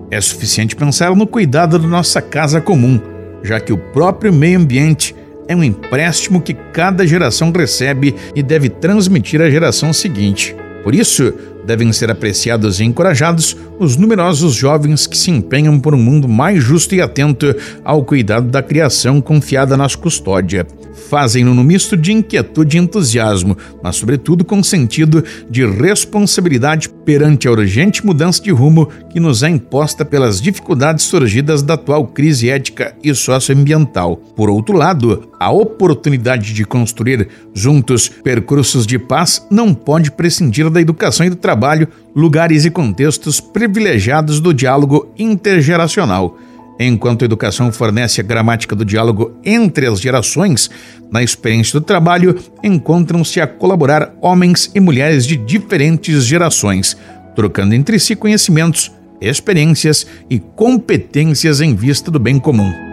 É 0.09 0.21
suficiente 0.21 0.73
pensar 0.73 1.13
no 1.13 1.27
cuidado 1.27 1.77
da 1.77 1.85
nossa 1.85 2.21
casa 2.21 2.61
comum, 2.61 3.01
já 3.43 3.59
que 3.59 3.73
o 3.73 3.77
próprio 3.77 4.31
meio 4.31 4.57
ambiente 4.57 5.13
é 5.49 5.55
um 5.55 5.65
empréstimo 5.65 6.39
que 6.39 6.53
cada 6.53 7.05
geração 7.05 7.51
recebe 7.51 8.15
e 8.33 8.41
deve 8.41 8.69
transmitir 8.69 9.41
à 9.41 9.49
geração 9.49 9.91
seguinte. 9.91 10.55
Por 10.81 10.95
isso, 10.95 11.33
devem 11.65 11.91
ser 11.91 12.11
apreciados 12.11 12.79
e 12.79 12.83
encorajados 12.83 13.55
os 13.79 13.97
numerosos 13.97 14.53
jovens 14.53 15.07
que 15.07 15.17
se 15.17 15.31
empenham 15.31 15.79
por 15.79 15.93
um 15.93 16.01
mundo 16.01 16.27
mais 16.27 16.63
justo 16.63 16.95
e 16.95 17.01
atento 17.01 17.55
ao 17.83 18.03
cuidado 18.03 18.47
da 18.47 18.61
criação 18.61 19.19
confiada 19.21 19.75
nas 19.75 19.95
custódia. 19.95 20.65
Fazem-no 21.09 21.53
no 21.53 21.63
misto 21.63 21.97
de 21.97 22.11
inquietude 22.11 22.77
e 22.77 22.79
entusiasmo, 22.79 23.57
mas 23.83 23.95
sobretudo 23.95 24.45
com 24.45 24.63
sentido 24.63 25.23
de 25.49 25.65
responsabilidade 25.65 26.89
perante 26.89 27.47
a 27.47 27.51
urgente 27.51 28.05
mudança 28.05 28.41
de 28.41 28.51
rumo 28.51 28.89
que 29.09 29.19
nos 29.19 29.43
é 29.43 29.49
imposta 29.49 30.05
pelas 30.05 30.41
dificuldades 30.41 31.05
surgidas 31.05 31.61
da 31.61 31.73
atual 31.73 32.07
crise 32.07 32.49
ética 32.49 32.95
e 33.03 33.13
socioambiental. 33.13 34.15
Por 34.15 34.49
outro 34.49 34.75
lado, 34.75 35.29
a 35.43 35.51
oportunidade 35.51 36.53
de 36.53 36.63
construir 36.63 37.27
juntos 37.53 38.07
percursos 38.07 38.87
de 38.87 38.97
paz 38.97 39.45
não 39.51 39.73
pode 39.73 40.09
prescindir 40.09 40.69
da 40.69 40.79
educação 40.79 41.25
e 41.25 41.29
do 41.29 41.35
trabalho, 41.35 41.87
lugares 42.15 42.63
e 42.63 42.71
contextos 42.71 43.41
privilegiados 43.41 44.39
do 44.39 44.53
diálogo 44.53 45.11
intergeracional. 45.17 46.37
Enquanto 46.79 47.21
a 47.21 47.25
educação 47.25 47.71
fornece 47.71 48.21
a 48.21 48.23
gramática 48.23 48.75
do 48.75 48.85
diálogo 48.85 49.33
entre 49.43 49.85
as 49.85 49.99
gerações, 49.99 50.69
na 51.11 51.21
experiência 51.21 51.79
do 51.79 51.85
trabalho 51.85 52.39
encontram-se 52.63 53.41
a 53.41 53.45
colaborar 53.45 54.13
homens 54.21 54.71
e 54.73 54.79
mulheres 54.79 55.27
de 55.27 55.35
diferentes 55.35 56.23
gerações, 56.23 56.97
trocando 57.35 57.75
entre 57.75 57.99
si 57.99 58.15
conhecimentos, 58.15 58.91
experiências 59.19 60.07
e 60.29 60.39
competências 60.39 61.59
em 61.59 61.75
vista 61.75 62.09
do 62.09 62.19
bem 62.19 62.39
comum. 62.39 62.92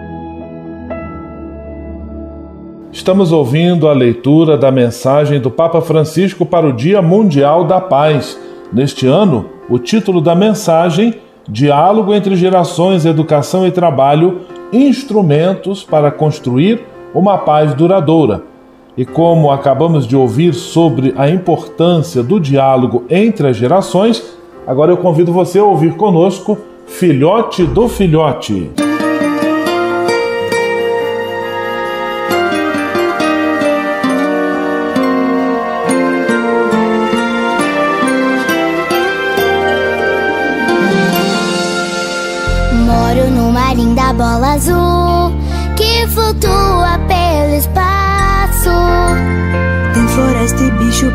Estamos 2.93 3.31
ouvindo 3.31 3.89
a 3.89 3.93
leitura 3.93 4.59
da 4.59 4.73
mensagem 4.73 5.41
do 5.41 5.49
Papa 5.49 5.81
Francisco 5.81 6.45
para 6.45 6.67
o 6.67 6.73
Dia 6.73 7.01
Mundial 7.01 7.65
da 7.65 7.81
Paz. 7.81 8.37
Neste 8.73 9.07
ano, 9.07 9.47
o 9.69 9.79
título 9.79 10.21
da 10.21 10.35
mensagem 10.35 11.15
Diálogo 11.49 12.13
entre 12.13 12.35
gerações, 12.35 13.05
educação 13.05 13.67
e 13.67 13.71
trabalho, 13.71 14.41
instrumentos 14.73 15.85
para 15.85 16.11
construir 16.11 16.81
uma 17.15 17.39
paz 17.39 17.75
duradoura. 17.75 18.43
E 18.97 19.05
como 19.05 19.51
acabamos 19.51 20.07
de 20.07 20.17
ouvir 20.17 20.53
sobre 20.53 21.15
a 21.17 21.31
importância 21.31 22.23
do 22.25 22.41
diálogo 22.41 23.05
entre 23.09 23.49
as 23.49 23.57
gerações, 23.57 24.37
agora 24.67 24.91
eu 24.91 24.97
convido 24.97 25.33
você 25.33 25.61
a 25.61 25.65
ouvir 25.65 25.95
conosco 25.95 26.59
Filhote 26.87 27.65
do 27.65 27.89
Filhote. 27.89 28.90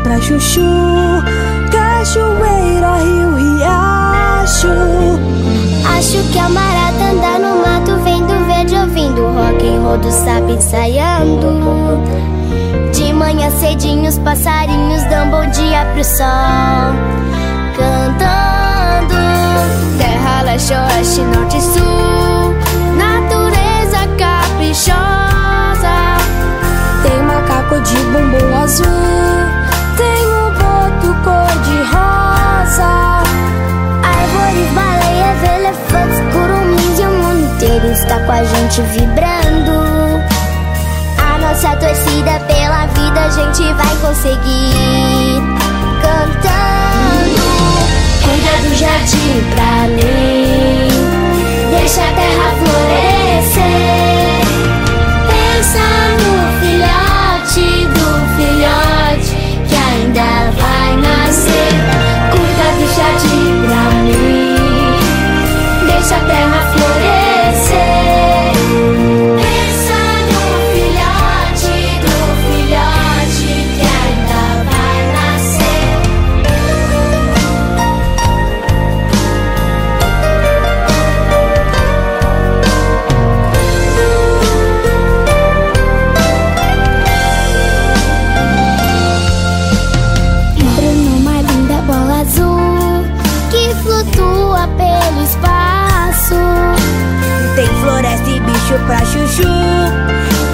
Pra 0.02 0.20
chuchu, 0.20 0.62
cachoeira, 1.70 2.96
rio, 2.98 3.34
riacho. 3.34 4.68
Acho 5.96 6.22
que 6.30 6.38
a 6.38 6.48
marata 6.48 7.04
anda 7.12 7.38
no 7.38 7.62
mato, 7.62 8.02
vendo 8.02 8.46
verde, 8.46 8.74
ouvindo 8.76 9.22
rock 9.28 9.66
and 9.66 9.82
roll 9.82 9.98
do 9.98 10.10
sapo 10.10 10.50
ensaiando. 10.50 12.02
De 12.92 13.12
manhã 13.12 13.50
cedinho 13.50 14.08
os 14.08 14.18
passarinhos 14.18 15.02
dão 15.04 15.30
bom 15.30 15.46
dia 15.50 15.84
pro 15.92 16.04
sol, 16.04 16.92
cantando. 17.76 19.14
Terra, 19.98 20.42
leste, 20.42 20.72
oeste, 20.72 21.20
norte 21.22 21.56
e 21.58 21.60
sul 21.60 22.06
caprichosa. 24.76 26.16
Tem 27.02 27.22
macaco 27.22 27.80
de 27.80 27.96
bumbum 27.96 28.56
azul, 28.62 28.86
boto 31.06 31.14
cor 31.22 31.46
de 31.62 31.76
rosa. 31.92 33.22
Árvores, 34.02 34.70
baleias, 34.74 35.40
elefantes, 35.56 36.18
curumins 36.32 36.98
e 36.98 37.02
o 37.02 37.10
mundo 37.10 37.54
inteiro 37.54 37.92
está 37.92 38.18
com 38.20 38.32
a 38.32 38.44
gente 38.44 38.82
vibrando. 38.82 40.20
A 41.18 41.38
nossa 41.38 41.76
torcida 41.76 42.40
pela 42.46 42.86
vida 42.86 43.20
a 43.20 43.30
gente 43.30 43.72
vai 43.74 43.96
conseguir. 44.00 45.42
Cantando, 46.02 47.46
cuida 48.22 48.68
do 48.68 48.74
jardim 48.74 49.44
pra 49.54 49.88
mim, 49.88 50.88
deixa 51.70 52.00
a 52.00 52.12
terra 52.12 52.54
florescer. 52.58 54.15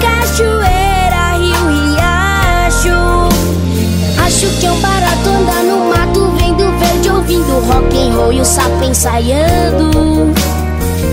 Cachoeira, 0.01 1.37
rio, 1.37 1.67
riacho. 1.69 3.29
Acho 4.25 4.47
que 4.59 4.65
é 4.65 4.71
um 4.71 4.79
barato 4.81 5.29
andar 5.29 5.63
no 5.63 5.89
mato, 5.89 6.33
vendo 6.37 6.79
verde, 6.79 7.09
ouvindo 7.09 7.59
rock 7.67 7.97
and 7.97 8.33
e 8.33 8.41
o 8.41 8.45
sapo 8.45 8.83
ensaiando. 8.83 10.33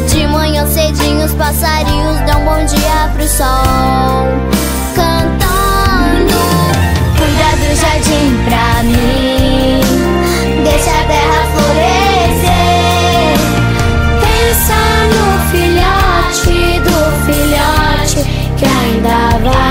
De 0.09 0.27
manhã 0.27 0.67
cedinho 0.67 1.25
os 1.25 1.33
passarinhos 1.35 2.21
dão 2.27 2.45
bom 2.45 2.65
dia 2.65 3.11
pro 3.15 3.29
sol 3.29 4.27
Cantando 4.95 6.35
Cuida 7.17 7.57
do 7.57 7.77
jardim 7.77 8.45
pra 8.45 8.83
mim 8.83 9.40
ainda 19.41 19.70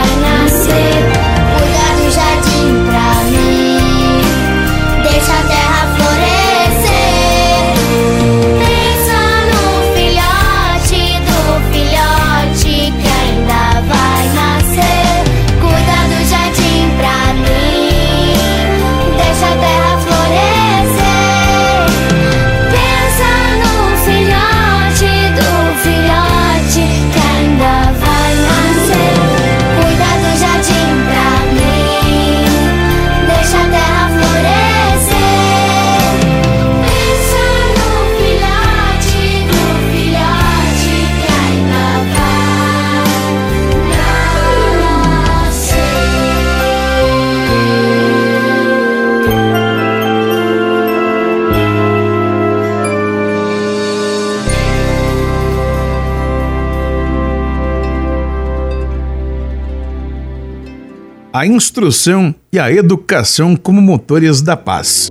instrução 61.50 62.34
e 62.52 62.60
a 62.60 62.72
educação 62.72 63.56
como 63.56 63.82
motores 63.82 64.42
da 64.42 64.56
paz. 64.56 65.10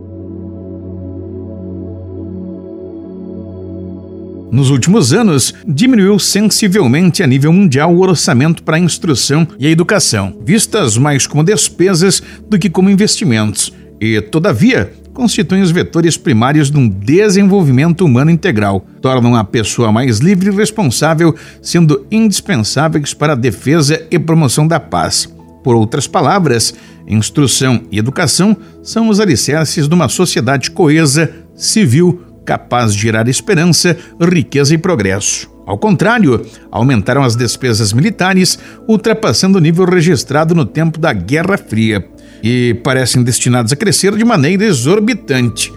Nos 4.51 4.71
últimos 4.71 5.13
anos, 5.13 5.53
diminuiu 5.67 6.19
sensivelmente 6.19 7.23
a 7.23 7.27
nível 7.27 7.53
mundial 7.53 7.95
o 7.95 8.01
orçamento 8.01 8.63
para 8.63 8.77
a 8.77 8.81
instrução 8.81 9.47
e 9.59 9.67
a 9.67 9.71
educação, 9.71 10.39
vistas 10.43 10.97
mais 10.97 11.27
como 11.27 11.45
despesas 11.45 12.23
do 12.49 12.59
que 12.59 12.71
como 12.71 12.89
investimentos, 12.89 13.73
e, 14.01 14.21
todavia, 14.21 14.91
constituem 15.13 15.63
os 15.63 15.71
vetores 15.71 16.17
primários 16.17 16.71
de 16.71 16.79
um 16.79 16.89
desenvolvimento 16.89 18.05
humano 18.05 18.31
integral, 18.31 18.87
tornam 19.03 19.35
a 19.35 19.45
pessoa 19.45 19.93
mais 19.93 20.19
livre 20.19 20.49
e 20.49 20.55
responsável, 20.55 21.35
sendo 21.61 22.07
indispensáveis 22.11 23.13
para 23.13 23.33
a 23.33 23.37
defesa 23.37 24.01
e 24.11 24.19
promoção 24.19 24.67
da 24.67 24.81
paz. 24.81 25.29
Por 25.63 25.75
outras 25.75 26.07
palavras, 26.07 26.75
instrução 27.07 27.83
e 27.91 27.99
educação 27.99 28.57
são 28.83 29.09
os 29.09 29.21
alicerces 29.21 29.89
de 29.89 29.95
uma 29.95 30.09
sociedade 30.09 30.71
coesa, 30.71 31.31
civil, 31.55 32.23
capaz 32.45 32.95
de 32.95 33.03
gerar 33.03 33.29
esperança, 33.29 33.97
riqueza 34.21 34.75
e 34.75 34.79
progresso. 34.79 35.51
Ao 35.67 35.77
contrário, 35.77 36.47
aumentaram 36.71 37.23
as 37.23 37.37
despesas 37.37 37.93
militares, 37.93 38.59
ultrapassando 38.89 39.59
o 39.59 39.61
nível 39.61 39.85
registrado 39.85 40.55
no 40.55 40.65
tempo 40.65 40.99
da 40.99 41.13
Guerra 41.13 41.59
Fria, 41.59 42.09
e 42.43 42.73
parecem 42.83 43.23
destinados 43.23 43.73
a 43.73 43.77
crescer 43.77 44.17
de 44.17 44.25
maneira 44.25 44.65
exorbitante. 44.65 45.71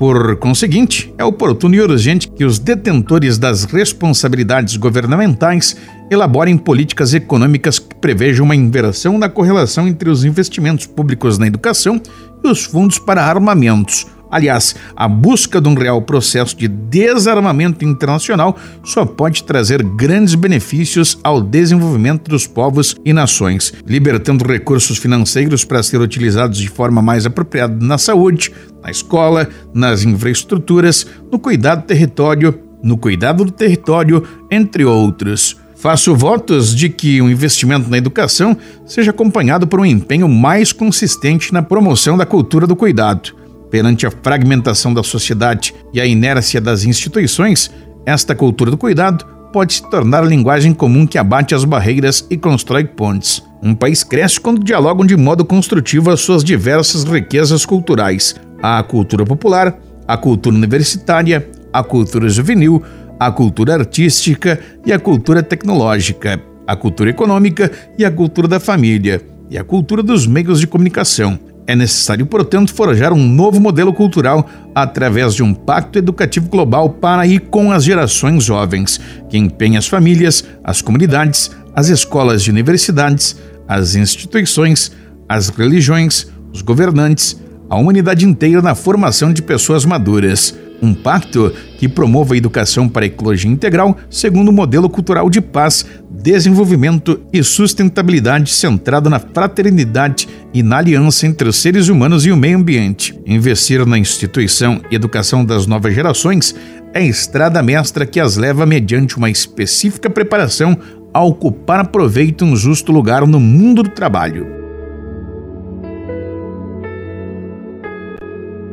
Por 0.00 0.36
conseguinte, 0.36 1.12
é 1.18 1.24
oportuno 1.26 1.74
e 1.74 1.80
urgente 1.82 2.26
que 2.26 2.42
os 2.42 2.58
detentores 2.58 3.36
das 3.36 3.64
responsabilidades 3.64 4.78
governamentais 4.78 5.76
elaborem 6.10 6.56
políticas 6.56 7.12
econômicas 7.12 7.78
que 7.78 7.94
prevejam 7.96 8.46
uma 8.46 8.56
inversão 8.56 9.18
na 9.18 9.28
correlação 9.28 9.86
entre 9.86 10.08
os 10.08 10.24
investimentos 10.24 10.86
públicos 10.86 11.36
na 11.36 11.46
educação 11.46 12.00
e 12.42 12.48
os 12.48 12.64
fundos 12.64 12.98
para 12.98 13.22
armamentos. 13.22 14.06
Aliás, 14.30 14.76
a 14.94 15.08
busca 15.08 15.60
de 15.60 15.68
um 15.68 15.74
real 15.74 16.00
processo 16.02 16.56
de 16.56 16.68
desarmamento 16.68 17.84
internacional 17.84 18.56
só 18.84 19.04
pode 19.04 19.42
trazer 19.42 19.82
grandes 19.82 20.34
benefícios 20.34 21.18
ao 21.24 21.40
desenvolvimento 21.40 22.28
dos 22.28 22.46
povos 22.46 22.94
e 23.04 23.12
nações, 23.12 23.72
libertando 23.86 24.46
recursos 24.46 24.98
financeiros 24.98 25.64
para 25.64 25.82
ser 25.82 26.00
utilizados 26.00 26.58
de 26.58 26.68
forma 26.68 27.02
mais 27.02 27.26
apropriada 27.26 27.76
na 27.84 27.98
saúde, 27.98 28.52
na 28.82 28.90
escola, 28.90 29.48
nas 29.74 30.04
infraestruturas, 30.04 31.06
no 31.30 31.38
cuidado 31.38 31.82
do 31.82 31.86
território, 31.86 32.58
no 32.82 32.96
cuidado 32.96 33.44
do 33.44 33.50
território, 33.50 34.22
entre 34.50 34.84
outros. 34.84 35.56
Faço 35.74 36.14
votos 36.14 36.76
de 36.76 36.90
que 36.90 37.22
o 37.22 37.30
investimento 37.30 37.88
na 37.88 37.96
educação 37.96 38.54
seja 38.84 39.10
acompanhado 39.10 39.66
por 39.66 39.80
um 39.80 39.84
empenho 39.84 40.28
mais 40.28 40.72
consistente 40.74 41.54
na 41.54 41.62
promoção 41.62 42.18
da 42.18 42.26
cultura 42.26 42.66
do 42.66 42.76
cuidado. 42.76 43.39
Perante 43.70 44.06
a 44.06 44.10
fragmentação 44.10 44.92
da 44.92 45.02
sociedade 45.02 45.74
e 45.92 46.00
a 46.00 46.06
inércia 46.06 46.60
das 46.60 46.84
instituições, 46.84 47.70
esta 48.04 48.34
cultura 48.34 48.70
do 48.70 48.76
cuidado 48.76 49.24
pode 49.52 49.74
se 49.74 49.90
tornar 49.90 50.22
a 50.22 50.26
linguagem 50.26 50.72
comum 50.72 51.06
que 51.06 51.18
abate 51.18 51.54
as 51.54 51.64
barreiras 51.64 52.26
e 52.30 52.36
constrói 52.36 52.84
pontes. 52.84 53.42
Um 53.62 53.74
país 53.74 54.02
cresce 54.02 54.40
quando 54.40 54.64
dialogam 54.64 55.04
de 55.04 55.16
modo 55.16 55.44
construtivo 55.44 56.10
as 56.10 56.20
suas 56.20 56.42
diversas 56.42 57.04
riquezas 57.04 57.64
culturais: 57.64 58.34
a 58.62 58.82
cultura 58.82 59.24
popular, 59.24 59.78
a 60.06 60.16
cultura 60.16 60.56
universitária, 60.56 61.48
a 61.72 61.82
cultura 61.82 62.28
juvenil, 62.28 62.82
a 63.18 63.30
cultura 63.30 63.74
artística 63.74 64.58
e 64.84 64.92
a 64.92 64.98
cultura 64.98 65.42
tecnológica, 65.42 66.42
a 66.66 66.74
cultura 66.74 67.10
econômica 67.10 67.70
e 67.98 68.04
a 68.04 68.10
cultura 68.10 68.48
da 68.48 68.58
família, 68.58 69.20
e 69.50 69.58
a 69.58 69.64
cultura 69.64 70.02
dos 70.02 70.26
meios 70.26 70.58
de 70.58 70.66
comunicação. 70.66 71.38
É 71.70 71.76
necessário, 71.76 72.26
portanto, 72.26 72.74
forjar 72.74 73.12
um 73.12 73.24
novo 73.24 73.60
modelo 73.60 73.92
cultural 73.92 74.44
através 74.74 75.36
de 75.36 75.42
um 75.44 75.54
pacto 75.54 76.00
educativo 76.00 76.48
global 76.48 76.90
para 76.90 77.24
e 77.28 77.38
com 77.38 77.70
as 77.70 77.84
gerações 77.84 78.42
jovens, 78.42 79.00
que 79.28 79.38
empenhe 79.38 79.76
as 79.76 79.86
famílias, 79.86 80.44
as 80.64 80.82
comunidades, 80.82 81.48
as 81.72 81.88
escolas 81.88 82.42
e 82.42 82.50
universidades, 82.50 83.36
as 83.68 83.94
instituições, 83.94 84.90
as 85.28 85.48
religiões, 85.48 86.26
os 86.52 86.60
governantes, 86.60 87.40
a 87.68 87.76
humanidade 87.76 88.26
inteira 88.26 88.60
na 88.60 88.74
formação 88.74 89.32
de 89.32 89.40
pessoas 89.40 89.84
maduras. 89.84 90.58
Um 90.82 90.92
pacto 90.92 91.52
que 91.78 91.88
promova 91.88 92.34
a 92.34 92.36
educação 92.36 92.88
para 92.88 93.04
a 93.04 93.06
ecologia 93.06 93.50
integral 93.50 93.96
segundo 94.08 94.48
o 94.48 94.52
modelo 94.52 94.90
cultural 94.90 95.30
de 95.30 95.40
paz, 95.40 95.86
desenvolvimento 96.10 97.20
e 97.32 97.44
sustentabilidade 97.44 98.50
centrado 98.50 99.08
na 99.08 99.20
fraternidade 99.20 100.26
e 100.52 100.62
na 100.62 100.78
aliança 100.78 101.26
entre 101.26 101.48
os 101.48 101.56
seres 101.56 101.88
humanos 101.88 102.26
e 102.26 102.32
o 102.32 102.36
meio 102.36 102.58
ambiente. 102.58 103.18
Investir 103.26 103.86
na 103.86 103.98
instituição 103.98 104.80
e 104.90 104.94
educação 104.94 105.44
das 105.44 105.66
novas 105.66 105.94
gerações 105.94 106.54
é 106.92 107.00
a 107.00 107.02
estrada 107.02 107.62
mestra 107.62 108.04
que 108.04 108.18
as 108.18 108.36
leva 108.36 108.66
mediante 108.66 109.16
uma 109.16 109.30
específica 109.30 110.10
preparação 110.10 110.76
a 111.12 111.22
ocupar 111.22 111.88
proveito 111.88 112.44
um 112.44 112.56
justo 112.56 112.92
lugar 112.92 113.26
no 113.26 113.40
mundo 113.40 113.82
do 113.82 113.90
trabalho. 113.90 114.60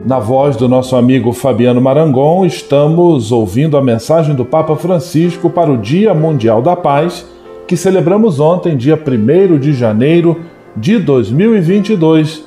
Na 0.06 0.20
voz 0.20 0.56
do 0.56 0.70
nosso 0.70 0.96
amigo 0.96 1.34
Fabiano 1.34 1.82
Marangon, 1.82 2.46
estamos 2.46 3.32
ouvindo 3.32 3.76
a 3.76 3.84
mensagem 3.84 4.34
do 4.34 4.46
Papa 4.46 4.76
Francisco 4.78 5.50
para 5.50 5.70
o 5.70 5.78
Dia 5.78 6.14
Mundial 6.14 6.62
da 6.62 6.78
Paz, 6.78 7.26
que 7.68 7.76
celebramos 7.76 8.40
ontem, 8.40 8.78
dia 8.78 8.98
1 8.98 9.60
de 9.60 9.74
janeiro 9.74 10.40
de 10.78 11.00
2022. 11.00 12.46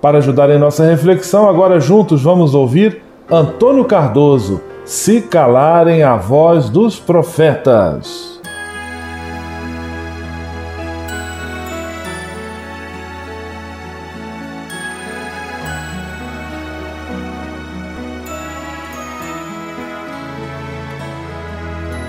Para 0.00 0.18
ajudar 0.18 0.50
em 0.50 0.58
nossa 0.58 0.84
reflexão, 0.84 1.48
agora 1.48 1.80
juntos 1.80 2.22
vamos 2.22 2.54
ouvir 2.54 3.02
Antônio 3.30 3.84
Cardoso, 3.84 4.60
Se 4.84 5.20
Calarem 5.20 6.02
a 6.02 6.16
Voz 6.16 6.68
dos 6.68 6.98
Profetas. 6.98 8.38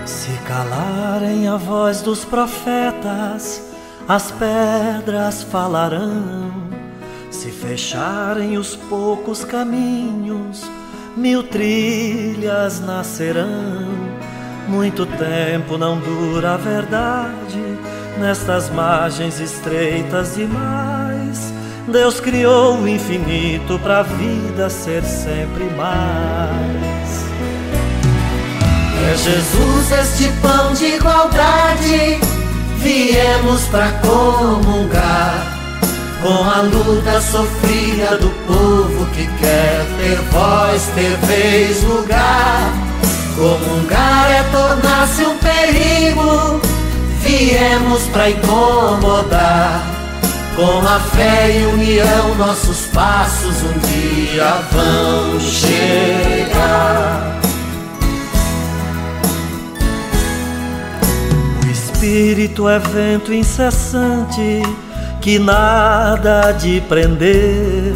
Se 0.06 0.32
calarem 0.48 1.48
a 1.48 1.58
voz 1.58 2.02
dos 2.02 2.24
profetas, 2.24 3.69
as 4.10 4.32
pedras 4.32 5.44
falarão. 5.44 6.52
Se 7.30 7.52
fecharem 7.52 8.58
os 8.58 8.76
poucos 8.76 9.46
caminhos, 9.46 10.64
mil 11.16 11.44
trilhas 11.44 12.80
nascerão. 12.80 13.88
Muito 14.68 15.06
tempo 15.06 15.78
não 15.78 16.00
dura 16.00 16.56
a 16.56 16.58
verdade, 16.58 17.62
nestas 18.20 18.68
margens 18.72 19.40
estreitas 19.40 20.36
demais. 20.36 21.54
Deus 21.88 22.20
criou 22.20 22.80
o 22.80 22.88
infinito 22.88 23.78
para 23.78 24.00
a 24.00 24.04
vida 24.04 24.72
ser 24.72 25.04
sempre 25.04 25.66
mais. 25.78 27.26
É 29.12 29.18
Jesus 29.18 29.92
este 29.92 30.32
pão 30.42 30.74
de 30.74 30.96
igualdade, 30.96 32.39
viemos 32.82 33.62
para 33.68 33.92
comungar 33.94 35.60
com 36.22 36.44
a 36.44 36.60
luta 36.62 37.20
sofrida 37.22 38.18
do 38.18 38.30
povo 38.46 39.06
que 39.14 39.26
quer 39.40 39.86
ter 39.98 40.20
voz, 40.32 40.92
ter 40.96 41.16
vez, 41.26 41.82
lugar. 41.84 42.74
Comungar 43.36 44.32
é 44.32 44.44
tornar-se 44.52 45.24
um 45.24 45.38
perigo, 45.38 46.60
viemos 47.22 48.04
para 48.08 48.32
incomodar. 48.32 49.96
Com 50.56 50.80
a 50.86 51.00
fé 51.00 51.58
e 51.58 51.66
união, 51.68 52.36
nossos 52.36 52.88
passos 52.88 53.64
um 53.64 53.80
dia 53.80 54.62
vão 54.72 55.40
chegar. 55.40 57.40
Espírito 62.00 62.70
é 62.70 62.80
vento 62.80 63.34
incessante 63.34 64.62
que 65.20 65.38
nada 65.38 66.54
de 66.54 66.80
prender. 66.88 67.94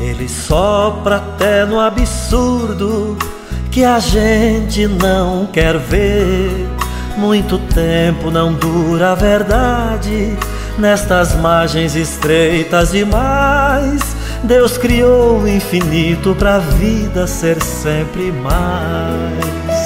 Ele 0.00 0.26
sopra 0.26 1.16
até 1.16 1.66
no 1.66 1.78
absurdo 1.78 3.14
que 3.70 3.84
a 3.84 3.98
gente 3.98 4.86
não 4.86 5.46
quer 5.52 5.76
ver. 5.76 6.66
Muito 7.18 7.58
tempo 7.58 8.30
não 8.30 8.54
dura 8.54 9.12
a 9.12 9.14
verdade 9.14 10.34
nestas 10.78 11.34
margens 11.34 11.94
estreitas 11.94 12.92
demais. 12.92 14.00
Deus 14.44 14.78
criou 14.78 15.40
o 15.40 15.48
infinito 15.48 16.34
para 16.38 16.54
a 16.54 16.58
vida 16.58 17.26
ser 17.26 17.62
sempre 17.62 18.32
mais. 18.32 19.85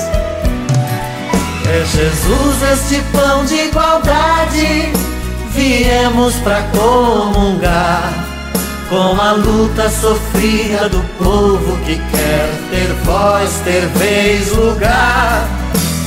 É 1.73 1.85
Jesus 1.85 2.63
este 2.73 3.01
pão 3.13 3.45
de 3.45 3.55
igualdade, 3.55 4.93
viemos 5.53 6.35
para 6.37 6.63
comungar 6.65 8.13
com 8.89 9.21
a 9.21 9.31
luta 9.31 9.89
sofrida 9.89 10.89
do 10.89 11.01
povo 11.17 11.77
que 11.85 11.95
quer 11.95 12.51
ter 12.71 12.93
voz, 13.05 13.49
ter 13.63 13.87
vez, 13.87 14.51
lugar. 14.53 15.49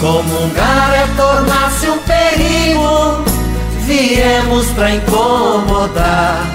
Comungar 0.02 0.94
é 0.96 1.08
tornar-se 1.16 1.88
um 1.88 1.98
perigo, 2.00 3.24
viemos 3.86 4.68
para 4.72 4.96
incomodar. 4.96 6.46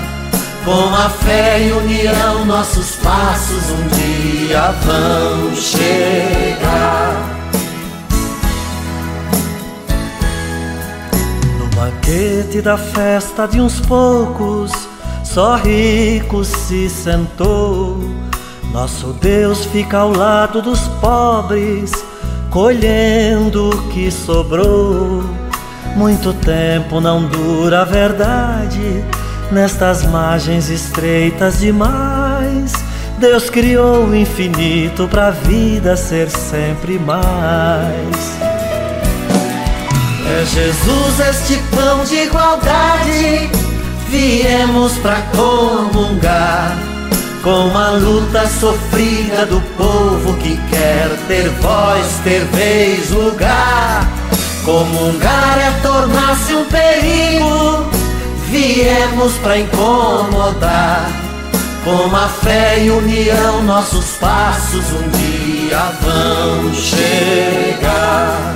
Com 0.67 0.95
a 0.95 1.09
fé 1.09 1.63
e 1.63 1.73
união, 1.73 2.45
nossos 2.45 2.97
passos 2.97 3.71
um 3.71 3.89
dia 3.89 4.75
vão 4.85 5.57
chegar. 5.57 7.08
Banquete 12.09 12.63
da 12.63 12.79
festa 12.79 13.47
de 13.47 13.61
uns 13.61 13.81
poucos, 13.81 14.73
só 15.23 15.57
rico 15.57 16.43
se 16.43 16.89
sentou. 16.89 17.99
Nosso 18.73 19.13
Deus 19.13 19.67
fica 19.67 19.99
ao 19.99 20.11
lado 20.11 20.63
dos 20.63 20.81
pobres, 21.01 21.93
colhendo 22.51 23.71
o 23.71 23.89
que 23.91 24.11
sobrou. 24.11 25.23
Muito 25.97 26.33
tempo 26.33 26.99
não 27.01 27.27
dura 27.27 27.83
a 27.83 27.85
verdade, 27.85 29.05
nestas 29.53 30.05
margens 30.05 30.71
estreitas 30.71 31.59
demais. 31.59 32.73
Deus 33.19 33.51
criou 33.51 34.07
o 34.07 34.17
infinito 34.17 35.09
para 35.09 35.29
a 35.29 35.31
vida 35.31 35.97
ser 35.97 36.31
sempre 36.31 36.99
mais. 36.99 38.48
É 40.31 40.45
Jesus 40.45 41.21
este 41.21 41.57
pão 41.75 42.05
de 42.05 42.17
igualdade, 42.25 43.51
viemos 44.09 44.93
para 44.99 45.23
comungar 45.35 46.77
com 47.43 47.77
a 47.77 47.91
luta 47.91 48.47
sofrida 48.47 49.47
do 49.47 49.59
povo 49.77 50.35
que 50.35 50.57
quer 50.69 51.09
ter 51.29 51.49
voz, 51.61 52.07
ter 52.23 52.45
vez, 52.47 53.11
lugar. 53.11 54.07
Comungar 54.65 55.59
é 55.59 55.71
tornar-se 55.81 56.55
um 56.55 56.65
perigo, 56.67 57.87
viemos 58.51 59.33
para 59.39 59.59
incomodar. 59.59 61.11
Com 61.85 62.15
a 62.15 62.29
fé 62.29 62.85
e 62.85 62.91
união, 62.91 63.63
nossos 63.63 64.17
passos 64.21 64.85
um 64.93 65.09
dia 65.09 65.79
vão 66.03 66.75
chegar. 66.75 68.55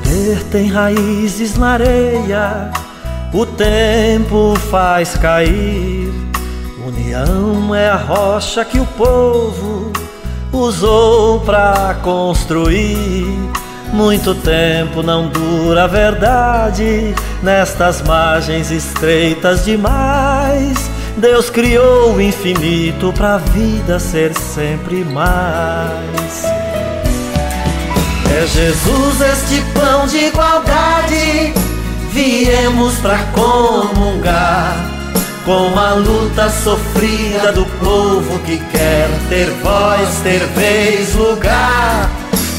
Poder 0.00 0.42
tem 0.50 0.68
raízes 0.68 1.56
na 1.56 1.72
areia, 1.72 2.70
o 3.32 3.46
tempo 3.46 4.54
faz 4.70 5.16
cair. 5.16 6.10
União 6.84 7.74
é 7.74 7.88
a 7.88 7.96
rocha 7.96 8.64
que 8.64 8.78
o 8.78 8.86
povo 8.86 9.92
usou 10.52 11.40
para 11.40 11.94
construir. 12.02 13.26
Muito 13.92 14.34
tempo 14.34 15.02
não 15.02 15.28
dura 15.28 15.84
a 15.84 15.86
verdade, 15.86 17.14
nestas 17.42 18.02
margens 18.02 18.70
estreitas 18.70 19.64
demais. 19.64 20.90
Deus 21.16 21.50
criou 21.50 22.14
o 22.14 22.20
infinito 22.20 23.12
para 23.12 23.34
a 23.34 23.38
vida 23.38 23.98
ser 23.98 24.32
sempre 24.32 25.04
mais. 25.04 26.59
Jesus 28.46 29.20
este 29.20 29.60
pão 29.74 30.06
de 30.06 30.26
igualdade, 30.26 31.52
viemos 32.12 32.94
para 32.96 33.18
comungar 33.34 34.90
com 35.44 35.78
a 35.78 35.94
luta 35.94 36.48
sofrida 36.48 37.52
do 37.52 37.64
povo 37.64 38.38
que 38.40 38.56
quer 38.56 39.08
ter 39.28 39.50
voz, 39.62 40.08
ter 40.22 40.46
vez, 40.54 41.14
lugar. 41.14 42.10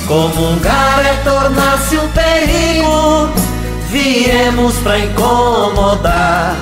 Comungar 0.08 1.06
é 1.06 1.14
tornar-se 1.24 1.98
um 1.98 2.08
perigo, 2.10 3.30
viemos 3.90 4.76
para 4.78 5.00
incomodar. 5.00 6.56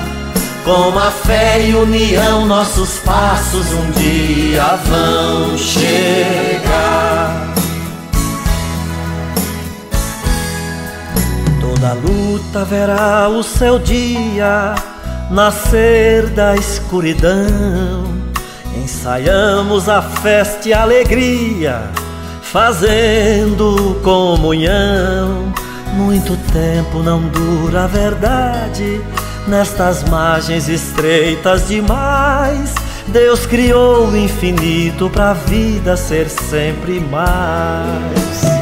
Com 0.64 0.96
a 0.98 1.10
fé 1.10 1.60
e 1.66 1.74
união, 1.74 2.46
nossos 2.46 2.98
passos 2.98 3.66
um 3.72 3.90
dia 3.90 4.78
vão 4.84 5.58
chegar. 5.58 7.50
Toda 11.80 11.94
luta 11.94 12.62
verá 12.62 13.26
o 13.30 13.42
seu 13.42 13.78
dia 13.78 14.74
nascer 15.30 16.26
da 16.26 16.54
escuridão. 16.54 18.04
Ensaiamos 18.76 19.88
a 19.88 20.02
festa 20.02 20.68
e 20.68 20.74
a 20.74 20.82
alegria, 20.82 21.84
fazendo 22.42 23.98
comunhão. 24.04 25.54
Muito 25.94 26.36
tempo 26.52 27.02
não 27.02 27.22
dura 27.28 27.84
a 27.84 27.86
verdade, 27.86 29.00
nestas 29.48 30.04
margens 30.04 30.68
estreitas 30.68 31.66
demais. 31.66 32.74
Deus 33.08 33.46
criou 33.46 34.06
o 34.06 34.16
infinito 34.18 35.08
para 35.08 35.30
a 35.30 35.34
vida 35.34 35.96
ser 35.96 36.28
sempre 36.28 37.00
mais. 37.00 38.59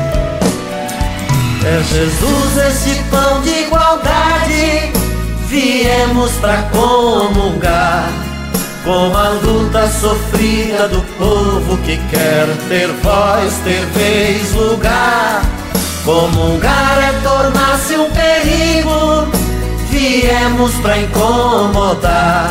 É 1.71 1.83
Jesus 1.83 2.57
este 2.57 2.95
pão 3.11 3.43
de 3.43 3.51
igualdade, 3.51 4.91
viemos 5.49 6.33
para 6.41 6.63
comungar 6.63 8.09
com 8.85 9.15
a 9.15 9.29
luta 9.29 9.87
sofrida 9.87 10.89
do 10.89 11.03
povo 11.19 11.77
que 11.85 11.99
quer 12.11 12.47
ter 12.71 12.89
voz, 13.03 13.53
ter 13.65 13.85
vez, 13.89 14.55
lugar. 14.55 15.43
Comungar 16.07 17.03
é 17.03 17.13
tornar-se 17.23 17.97
um 17.97 18.11
perigo, 18.13 19.29
viemos 19.91 20.73
para 20.77 20.97
incomodar. 20.97 22.49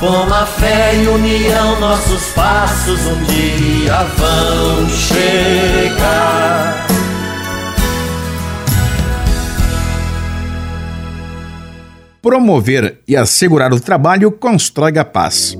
Com 0.00 0.34
a 0.34 0.46
fé 0.46 0.96
e 0.96 1.06
união, 1.06 1.78
nossos 1.78 2.24
passos 2.34 2.98
um 3.06 3.22
dia 3.22 4.04
vão 4.18 4.90
chegar. 4.90 6.91
Promover 12.22 13.00
e 13.08 13.16
assegurar 13.16 13.74
o 13.74 13.80
trabalho 13.80 14.30
constrói 14.30 14.96
a 14.96 15.04
paz. 15.04 15.58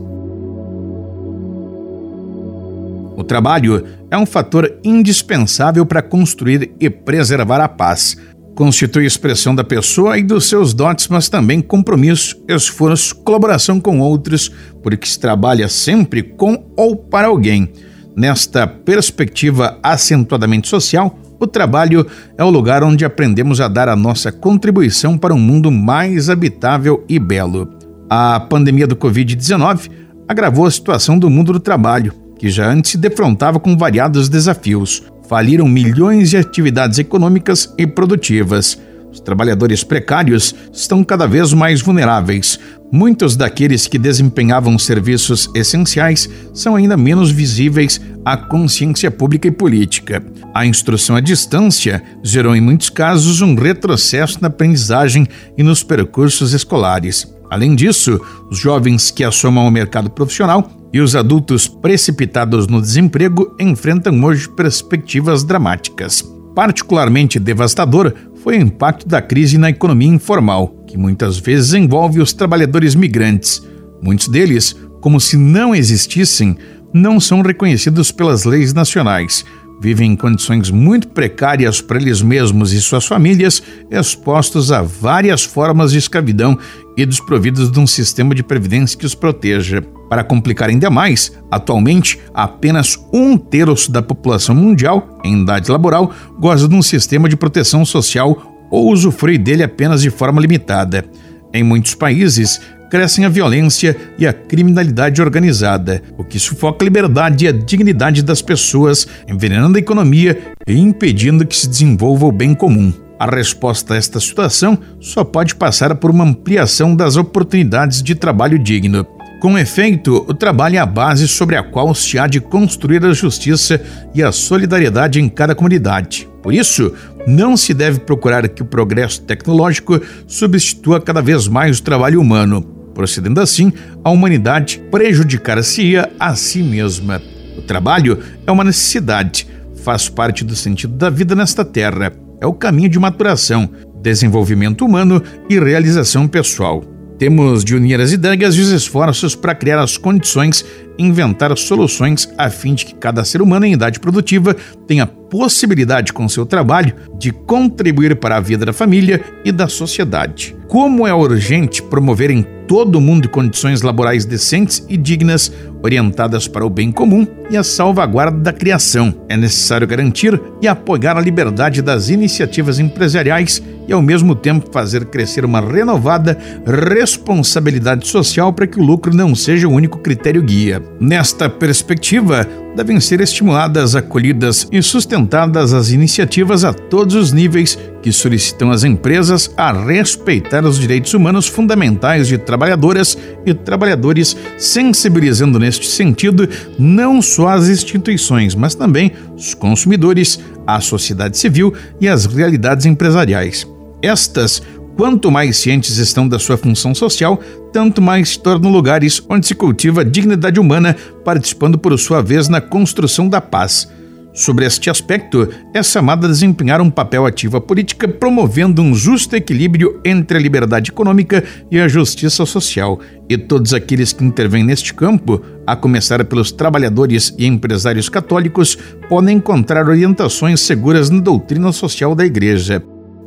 O 3.17 3.25
trabalho 3.25 3.85
é 4.09 4.17
um 4.17 4.25
fator 4.25 4.73
indispensável 4.85 5.85
para 5.85 6.01
construir 6.01 6.71
e 6.79 6.89
preservar 6.89 7.61
a 7.61 7.69
paz. 7.69 8.17
Constitui 8.55 9.05
expressão 9.07 9.57
da 9.57 9.65
pessoa 9.65 10.17
e 10.17 10.23
dos 10.23 10.49
seus 10.49 10.73
dotes, 10.73 11.09
mas 11.09 11.29
também 11.29 11.61
compromisso, 11.61 12.41
esforço, 12.47 13.17
colaboração 13.17 13.81
com 13.81 13.99
outros, 13.99 14.49
porque 14.85 15.07
se 15.09 15.19
trabalha 15.19 15.67
sempre 15.67 16.23
com 16.23 16.71
ou 16.77 16.95
para 16.95 17.27
alguém. 17.27 17.73
Nesta 18.15 18.69
perspectiva 18.69 19.81
acentuadamente 19.83 20.69
social, 20.69 21.19
o 21.45 21.49
trabalho 21.49 22.07
é 22.37 22.45
o 22.45 22.51
lugar 22.51 22.83
onde 22.83 23.05
aprendemos 23.05 23.61
a 23.61 23.69
dar 23.69 23.89
a 23.89 23.97
nossa 23.97 24.31
contribuição 24.33 25.17
para 25.19 25.35
um 25.35 25.39
mundo 25.39 25.71
mais 25.71 26.31
habitável 26.31 27.05
e 27.09 27.19
belo. 27.19 27.69
A 28.09 28.41
pandemia 28.41 28.87
do 28.87 28.97
Covid-19 28.97 29.91
agravou 30.29 30.67
a 30.67 30.71
situação 30.71 31.19
do 31.19 31.31
mundo 31.31 31.53
do 31.53 31.61
trabalho 31.61 32.23
que 32.43 32.51
já 32.51 32.69
antes 32.69 32.91
se 32.91 32.99
defrontava 32.99 33.61
com 33.61 33.77
variados 33.77 34.29
desafios. 34.29 35.05
Faliram 35.29 35.69
milhões 35.69 36.31
de 36.31 36.37
atividades 36.37 36.99
econômicas 36.99 37.73
e 37.79 37.87
produtivas. 37.87 38.77
Os 39.13 39.21
trabalhadores 39.21 39.85
precários 39.85 40.53
estão 40.73 41.05
cada 41.05 41.25
vez 41.29 41.53
mais 41.53 41.81
vulneráveis. 41.81 42.59
Muitos 42.95 43.37
daqueles 43.37 43.87
que 43.87 43.97
desempenhavam 43.97 44.79
serviços 44.79 45.49
essenciais 45.55 46.29
são 46.53 46.77
ainda 46.77 46.95
menos 46.95 47.31
visíveis 47.31 47.99
à 48.23 48.37
consciência 48.37 49.11
pública 49.11 49.49
e 49.49 49.51
política. 49.51 50.23
A 50.53 50.67
instrução 50.67 51.17
à 51.17 51.21
distância 51.21 52.03
gerou, 52.23 52.55
em 52.55 52.61
muitos 52.61 52.91
casos, 52.91 53.41
um 53.41 53.55
retrocesso 53.55 54.43
na 54.43 54.49
aprendizagem 54.49 55.27
e 55.57 55.63
nos 55.63 55.83
percursos 55.83 56.53
escolares. 56.53 57.27
Além 57.49 57.75
disso, 57.75 58.21
os 58.51 58.59
jovens 58.59 59.11
que 59.11 59.25
assomam 59.25 59.65
ao 59.65 59.71
mercado 59.71 60.11
profissional 60.11 60.71
e 60.93 61.01
os 61.01 61.17
adultos 61.17 61.67
precipitados 61.67 62.67
no 62.67 62.79
desemprego 62.79 63.57
enfrentam 63.59 64.23
hoje 64.23 64.51
perspectivas 64.51 65.43
dramáticas. 65.43 66.23
Particularmente 66.55 67.39
devastador 67.39 68.13
foi 68.43 68.59
o 68.59 68.63
impacto 68.63 69.09
da 69.09 69.23
crise 69.23 69.57
na 69.57 69.71
economia 69.71 70.09
informal, 70.09 70.82
que 70.93 70.99
muitas 70.99 71.39
vezes 71.39 71.73
envolve 71.73 72.21
os 72.21 72.35
trabalhadores 72.35 72.95
migrantes. 72.95 73.67
Muitos 74.03 74.29
deles, 74.29 74.77
como 75.01 75.19
se 75.19 75.39
não 75.39 75.75
existissem, 75.75 76.55
não 76.93 77.19
são 77.19 77.41
reconhecidos 77.41 78.13
pelas 78.13 78.45
leis 78.45 78.75
nacionais, 78.75 79.43
vivem 79.81 80.13
em 80.13 80.17
condições 80.17 80.69
muito 80.69 81.09
precárias 81.09 81.81
para 81.81 81.97
eles 81.99 82.21
mesmos 82.21 82.75
e 82.75 82.81
suas 82.83 83.07
famílias, 83.07 83.63
expostos 83.91 84.71
a 84.71 84.83
várias 84.83 85.43
formas 85.43 85.93
de 85.93 85.99
escravidão 85.99 86.59
e 86.95 87.07
desprovidos 87.07 87.73
de 87.73 87.81
um 87.81 87.87
sistema 87.87 88.35
de 88.35 88.43
previdência 88.43 88.99
que 88.99 89.07
os 89.07 89.15
proteja. 89.15 89.83
Para 90.11 90.23
complicar 90.23 90.69
ainda 90.69 90.91
mais, 90.91 91.33
atualmente 91.51 92.21
apenas 92.35 92.99
um 93.11 93.39
terço 93.39 93.91
da 93.91 94.03
população 94.03 94.55
mundial, 94.55 95.19
em 95.25 95.41
idade 95.41 95.71
laboral, 95.71 96.13
goza 96.39 96.69
de 96.69 96.75
um 96.75 96.83
sistema 96.83 97.31
de 97.31 97.37
proteção 97.37 97.83
social 97.83 98.52
ou 98.73 98.91
usufrui 98.91 99.37
dele 99.37 99.63
apenas 99.63 100.01
de 100.01 100.09
forma 100.09 100.41
limitada. 100.41 101.05
Em 101.53 101.63
muitos 101.63 101.95
países, 101.95 102.59
crescem 102.91 103.27
a 103.27 103.29
violência 103.29 103.95
e 104.19 104.27
a 104.27 104.33
criminalidade 104.33 105.21
organizada, 105.21 106.03
o 106.17 106.25
que 106.25 106.39
sufoca 106.39 106.83
a 106.83 106.87
liberdade 106.87 107.45
e 107.45 107.49
a 107.49 107.53
dignidade 107.53 108.23
das 108.23 108.41
pessoas, 108.41 109.07
envenenando 109.29 109.77
a 109.77 109.81
economia 109.81 110.55
e 110.67 110.79
impedindo 110.79 111.47
que 111.47 111.55
se 111.55 111.69
desenvolva 111.69 112.25
o 112.25 112.33
bem 112.33 112.55
comum. 112.55 112.91
A 113.19 113.27
resposta 113.27 113.95
a 113.95 113.97
esta 113.99 114.19
situação 114.19 114.79
só 114.99 115.23
pode 115.23 115.55
passar 115.55 115.95
por 115.97 116.11
uma 116.11 116.25
ampliação 116.25 116.97
das 116.97 117.17
oportunidades 117.17 118.03
de 118.03 118.15
trabalho 118.15 118.59
digno. 118.59 119.07
Com 119.43 119.59
efeito, 119.59 120.25
o 120.29 120.33
trabalho 120.33 120.77
é 120.77 120.79
a 120.79 120.87
base 120.87 121.27
sobre 121.27 121.57
a 121.57 121.65
qual 121.65 121.93
se 121.97 122.17
há 122.17 122.29
de 122.29 122.41
construir 122.41 123.05
a 123.05 123.13
justiça 123.13 123.83
e 124.15 124.23
a 124.23 124.31
solidariedade 124.31 125.21
em 125.21 125.29
cada 125.29 125.53
comunidade. 125.53 126.29
Por 126.41 126.55
isso, 126.55 126.95
não 127.27 127.57
se 127.57 127.75
deve 127.75 127.99
procurar 127.99 128.49
que 128.49 128.63
o 128.63 128.65
progresso 128.65 129.21
tecnológico 129.23 130.01
substitua 130.29 131.01
cada 131.01 131.21
vez 131.21 131.49
mais 131.49 131.81
o 131.81 131.83
trabalho 131.83 132.21
humano. 132.21 132.63
Procedendo 132.95 133.41
assim, 133.41 133.73
a 134.05 134.11
humanidade 134.11 134.81
prejudicar-se-ia 134.93 136.09
a 136.21 136.37
si 136.37 136.63
mesma. 136.63 137.21
O 137.59 137.63
trabalho 137.63 138.21
é 138.47 138.53
uma 138.53 138.63
necessidade, 138.63 139.49
faz 139.83 140.09
parte 140.09 140.45
do 140.45 140.55
sentido 140.55 140.95
da 140.95 141.11
vida 141.11 141.35
nesta 141.35 141.65
terra. 141.65 142.13
É 142.41 142.47
o 142.47 142.55
caminho 142.55 142.89
de 142.89 143.01
maturação, 143.01 143.69
desenvolvimento 144.01 144.85
humano 144.85 145.21
e 145.51 145.59
realização 145.59 146.29
pessoal. 146.29 146.92
Temos 147.23 147.65
de 147.65 147.77
unir 147.77 148.01
as 148.01 148.11
ideias 148.11 148.57
e 148.57 148.61
os 148.61 148.71
esforços 148.71 149.37
para 149.37 149.55
criar 149.55 149.81
as 149.81 149.97
condições 149.97 150.65
e 150.99 151.05
inventar 151.05 151.57
soluções 151.57 152.29
a 152.37 152.51
fim 152.51 152.75
de 152.75 152.85
que 152.85 152.97
cada 152.97 153.25
ser 153.25 153.41
humano 153.41 153.65
em 153.65 153.75
idade 153.75 154.01
produtiva 154.01 154.57
tenha 154.89 155.07
possibilidade 155.07 156.13
com 156.13 156.29
seu 156.29 156.45
trabalho 156.45 156.93
de 157.21 157.31
contribuir 157.31 158.17
para 158.17 158.39
a 158.39 158.41
vida 158.41 158.67
da 158.67 158.73
família 158.73 159.23
e 159.45 159.53
da 159.53 159.69
sociedade. 159.69 160.57
Como 160.67 161.07
é 161.07 161.15
urgente 161.15 161.81
promover 161.81 162.29
em 162.29 162.45
todo 162.67 163.01
mundo 163.01 163.29
condições 163.29 163.83
laborais 163.83 164.25
decentes 164.25 164.85
e 164.89 164.97
dignas, 164.97 165.53
orientadas 165.81 166.49
para 166.49 166.67
o 166.67 166.71
bem 166.71 166.91
comum 166.91 167.25
e 167.49 167.57
a 167.57 167.63
salvaguarda 167.63 168.39
da 168.39 168.53
criação. 168.53 169.15
É 169.29 169.37
necessário 169.37 169.87
garantir 169.87 170.41
e 170.61 170.67
apoiar 170.67 171.17
a 171.17 171.21
liberdade 171.21 171.83
das 171.83 172.09
iniciativas 172.09 172.81
empresariais 172.81 173.63
e, 173.87 173.93
ao 173.93 174.03
mesmo 174.03 174.35
tempo, 174.35 174.71
fazer 174.73 175.07
crescer 175.07 175.45
uma 175.45 175.61
renovada 175.61 176.39
responsabilidade 176.67 178.07
social 178.07 178.53
para 178.53 178.67
que 178.67 178.79
o 178.79 178.85
lucro 178.85 179.15
não 179.15 179.35
seja 179.35 179.69
o 179.69 179.73
único 179.73 179.99
critério 179.99 180.43
guia. 180.43 180.83
Nesta 181.01 181.49
perspectiva, 181.49 182.47
devem 182.75 182.99
ser 183.01 183.21
estimuladas, 183.21 183.95
acolhidas 183.95 184.67
e 184.73 184.83
sustentadas 184.83 185.73
as 185.73 185.91
iniciativas 185.91 186.65
a 186.65 186.73
todos 186.73 187.15
os 187.15 187.33
níveis 187.33 187.79
que 188.03 188.11
solicitam 188.11 188.71
às 188.71 188.83
empresas 188.83 189.53
a 189.57 189.73
respeitar 189.73 190.65
os 190.65 190.79
direitos 190.79 191.15
humanos 191.15 191.47
fundamentais 191.47 192.27
de 192.27 192.39
trabalhadoras 192.39 193.17
e 193.47 193.55
trabalhadores, 193.55 194.37
sensibilizando 194.59 195.59
neste 195.59 195.87
sentido 195.87 196.49
não 196.79 197.23
só 197.23 197.49
as 197.49 197.69
instituições, 197.69 198.55
mas 198.55 198.75
também 198.75 199.13
os 199.37 199.55
consumidores, 199.55 200.41
a 200.67 200.81
sociedade 200.81 201.39
civil 201.39 201.73
e 202.01 202.09
as 202.09 202.27
realidades 202.27 202.87
empresariais. 202.87 203.72
Estas 204.03 204.63
Quanto 204.97 205.31
mais 205.31 205.57
cientes 205.57 205.97
estão 205.97 206.29
da 206.29 206.39
sua 206.39 206.57
função 206.57 206.95
social, 206.95 207.41
tanto 207.73 208.03
mais 208.03 208.31
se 208.31 208.39
tornam 208.39 208.71
lugares 208.71 209.23
onde 209.29 209.47
se 209.47 209.55
cultiva 209.55 210.03
a 210.03 210.05
dignidade 210.05 210.61
humana, 210.61 210.95
participando 211.25 211.79
por 211.79 211.99
sua 211.99 212.23
vez 212.23 212.49
na 212.49 212.61
construção 212.61 213.29
da 213.29 213.41
paz. 213.41 213.91
Sobre 214.35 214.65
este 214.65 214.89
aspecto, 214.89 215.49
é 215.75 215.83
chamada 215.83 216.27
a 216.27 216.31
desempenhar 216.31 216.81
um 216.81 216.91
papel 216.91 217.27
ativo 217.27 217.57
à 217.57 217.61
política, 217.61 218.09
promovendo 218.09 218.81
um 218.81 218.95
justo 218.95 219.37
equilíbrio 219.37 220.01
entre 220.05 220.39
a 220.39 220.41
liberdade 220.41 220.91
econômica 220.91 221.45
e 221.71 221.79
a 221.79 221.89
justiça 221.89 222.47
social. 222.47 222.99
E 223.29 223.37
todos 223.37 223.75
aqueles 223.75 224.13
que 224.13 224.25
intervêm 224.25 224.65
neste 224.65 224.95
campo, 224.95 225.43
a 225.67 225.77
começar 225.77 226.25
pelos 226.25 226.51
trabalhadores 226.51 227.35
e 227.39 227.47
empresários 227.47 228.09
católicos, 228.09 228.77
podem 229.09 229.37
encontrar 229.37 229.87
orientações 229.87 230.61
seguras 230.61 231.11
na 231.11 231.21
doutrina 231.21 231.71
social 231.73 232.15
da 232.15 232.25
Igreja. 232.25 232.83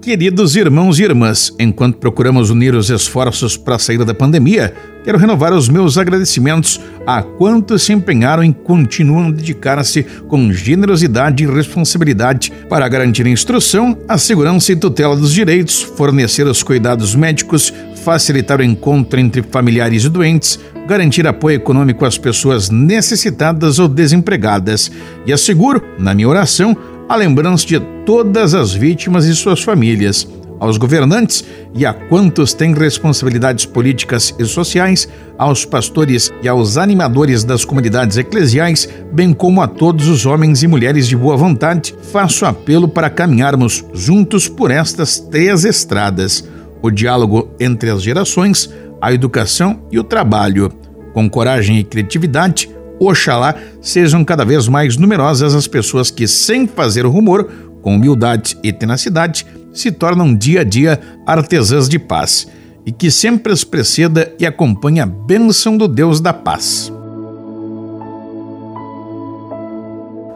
Queridos 0.06 0.56
irmãos 0.56 1.00
e 1.00 1.04
irmãs, 1.04 1.52
enquanto 1.58 1.98
procuramos 1.98 2.52
unir 2.52 2.76
os 2.76 2.92
esforços 2.92 3.58
para 3.58 3.78
a 3.78 3.80
saída 3.80 4.06
da 4.06 4.14
pandemia, 4.14 4.72
quero 5.04 5.18
renovar 5.18 5.52
os 5.52 5.68
meus 5.68 5.98
agradecimentos 5.98 6.80
a 7.08 7.24
quantos 7.24 7.82
se 7.82 7.92
empenharam 7.92 8.44
e 8.44 8.54
continuam 8.54 9.30
a 9.30 9.32
dedicar-se 9.32 10.04
com 10.28 10.54
generosidade 10.54 11.44
e 11.44 11.48
responsabilidade 11.48 12.54
para 12.70 12.88
garantir 12.88 13.26
a 13.26 13.32
instrução, 13.32 13.98
a 14.08 14.16
segurança 14.16 14.72
e 14.72 14.76
tutela 14.76 15.16
dos 15.16 15.34
direitos, 15.34 15.82
fornecer 15.82 16.46
os 16.46 16.62
cuidados 16.62 17.16
médicos, 17.16 17.74
facilitar 18.04 18.60
o 18.60 18.64
encontro 18.64 19.20
entre 19.20 19.42
familiares 19.42 20.04
e 20.04 20.10
doentes, 20.10 20.60
garantir 20.88 21.26
apoio 21.26 21.56
econômico 21.56 22.06
às 22.06 22.16
pessoas 22.16 22.70
necessitadas 22.70 23.80
ou 23.80 23.88
desempregadas. 23.88 24.92
E 25.26 25.34
asseguro, 25.34 25.84
na 25.98 26.14
minha 26.14 26.30
oração, 26.30 26.78
a 27.08 27.16
lembrança 27.16 27.66
de 27.66 27.80
todas 28.06 28.54
as 28.54 28.74
vítimas 28.74 29.26
e 29.26 29.36
suas 29.36 29.62
famílias, 29.62 30.28
aos 30.60 30.78
governantes 30.78 31.44
e 31.74 31.86
a 31.86 31.94
quantos 31.94 32.54
têm 32.54 32.74
responsabilidades 32.74 33.66
políticas 33.66 34.34
e 34.40 34.46
sociais, 34.46 35.08
aos 35.38 35.66
pastores 35.66 36.34
e 36.42 36.48
aos 36.48 36.78
animadores 36.78 37.44
das 37.44 37.64
comunidades 37.64 38.18
eclesiais, 38.18 38.90
bem 39.12 39.34
como 39.34 39.62
a 39.62 39.68
todos 39.68 40.08
os 40.08 40.26
homens 40.26 40.64
e 40.64 40.68
mulheres 40.68 41.08
de 41.08 41.16
boa 41.16 41.38
vontade, 41.38 41.94
faço 42.12 42.46
apelo 42.46 42.88
para 42.88 43.10
caminharmos 43.10 43.86
juntos 43.94 44.48
por 44.48 44.72
estas 44.72 45.20
três 45.20 45.66
estradas: 45.66 46.48
o 46.82 46.90
diálogo 46.90 47.50
entre 47.60 47.90
as 47.90 48.02
gerações, 48.02 48.70
a 49.02 49.14
educação 49.14 49.82
e 49.92 50.00
o 50.00 50.04
trabalho. 50.04 50.72
Com 51.14 51.30
coragem 51.30 51.80
e 51.80 51.84
criatividade, 51.84 52.70
oxalá 53.00 53.56
sejam 53.82 54.24
cada 54.24 54.46
vez 54.46 54.68
mais 54.68 54.98
numerosas 54.98 55.54
as 55.54 55.68
pessoas 55.68 56.10
que, 56.12 56.28
sem 56.28 56.68
fazer 56.68 57.06
rumor, 57.06 57.50
com 57.82 57.96
humildade 57.96 58.58
e 58.64 58.74
tenacidade, 58.74 59.46
se 59.74 59.92
tornam 59.92 60.34
dia 60.34 60.62
a 60.62 60.64
dia 60.64 61.00
artesãs 61.26 61.88
de 61.88 62.00
paz 62.00 62.48
e 62.86 62.92
que 62.92 63.10
sempre 63.10 63.52
as 63.52 63.64
preceda 63.64 64.32
e 64.40 64.46
acompanhe 64.46 65.00
a 65.00 65.06
bênção 65.06 65.76
do 65.78 65.88
Deus 65.88 66.22
da 66.22 66.34
paz. 66.34 66.92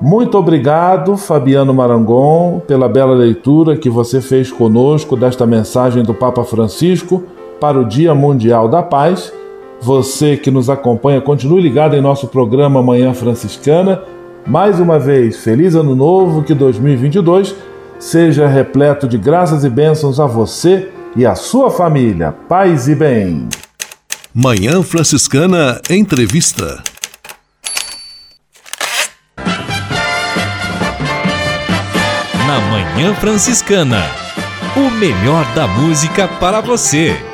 Muito 0.01 0.37
obrigado, 0.37 1.17
Fabiano 1.17 1.73
Marangon, 1.73 2.61
pela 2.65 2.87
bela 2.87 3.13
leitura 3.13 3.75
que 3.75 3.89
você 3.89 4.21
fez 4.21 4.49
conosco 4.49 5.17
desta 5.17 5.45
mensagem 5.45 6.03
do 6.03 6.13
Papa 6.13 6.43
Francisco 6.45 7.23
para 7.59 7.77
o 7.77 7.83
Dia 7.83 8.15
Mundial 8.15 8.69
da 8.69 8.81
Paz. 8.81 9.33
Você 9.81 10.35
que 10.35 10.51
nos 10.51 10.69
acompanha, 10.69 11.21
continue 11.21 11.61
ligado 11.61 11.95
em 11.95 12.01
nosso 12.01 12.27
programa 12.27 12.83
Manhã 12.83 13.13
Franciscana. 13.13 14.01
Mais 14.45 14.79
uma 14.79 14.99
vez, 14.99 15.37
feliz 15.37 15.75
ano 15.75 15.95
novo, 15.95 16.43
que 16.43 16.53
2022 16.53 17.55
seja 17.99 18.47
repleto 18.47 19.07
de 19.07 19.17
graças 19.17 19.63
e 19.63 19.69
bênçãos 19.69 20.19
a 20.19 20.25
você 20.25 20.89
e 21.15 21.25
a 21.25 21.35
sua 21.35 21.69
família. 21.69 22.33
Paz 22.47 22.87
e 22.87 22.95
bem. 22.95 23.47
Manhã 24.33 24.81
Franciscana 24.83 25.81
Entrevista. 25.89 26.81
na 32.49 32.59
Manhã 32.61 33.13
Franciscana. 33.13 34.03
O 34.75 34.89
melhor 34.89 35.45
da 35.53 35.67
música 35.67 36.27
para 36.27 36.61
você. 36.61 37.28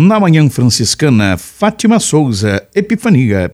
Na 0.00 0.20
Manhã 0.20 0.48
Franciscana, 0.48 1.36
Fátima 1.36 1.98
Souza, 1.98 2.64
Epifania. 2.72 3.50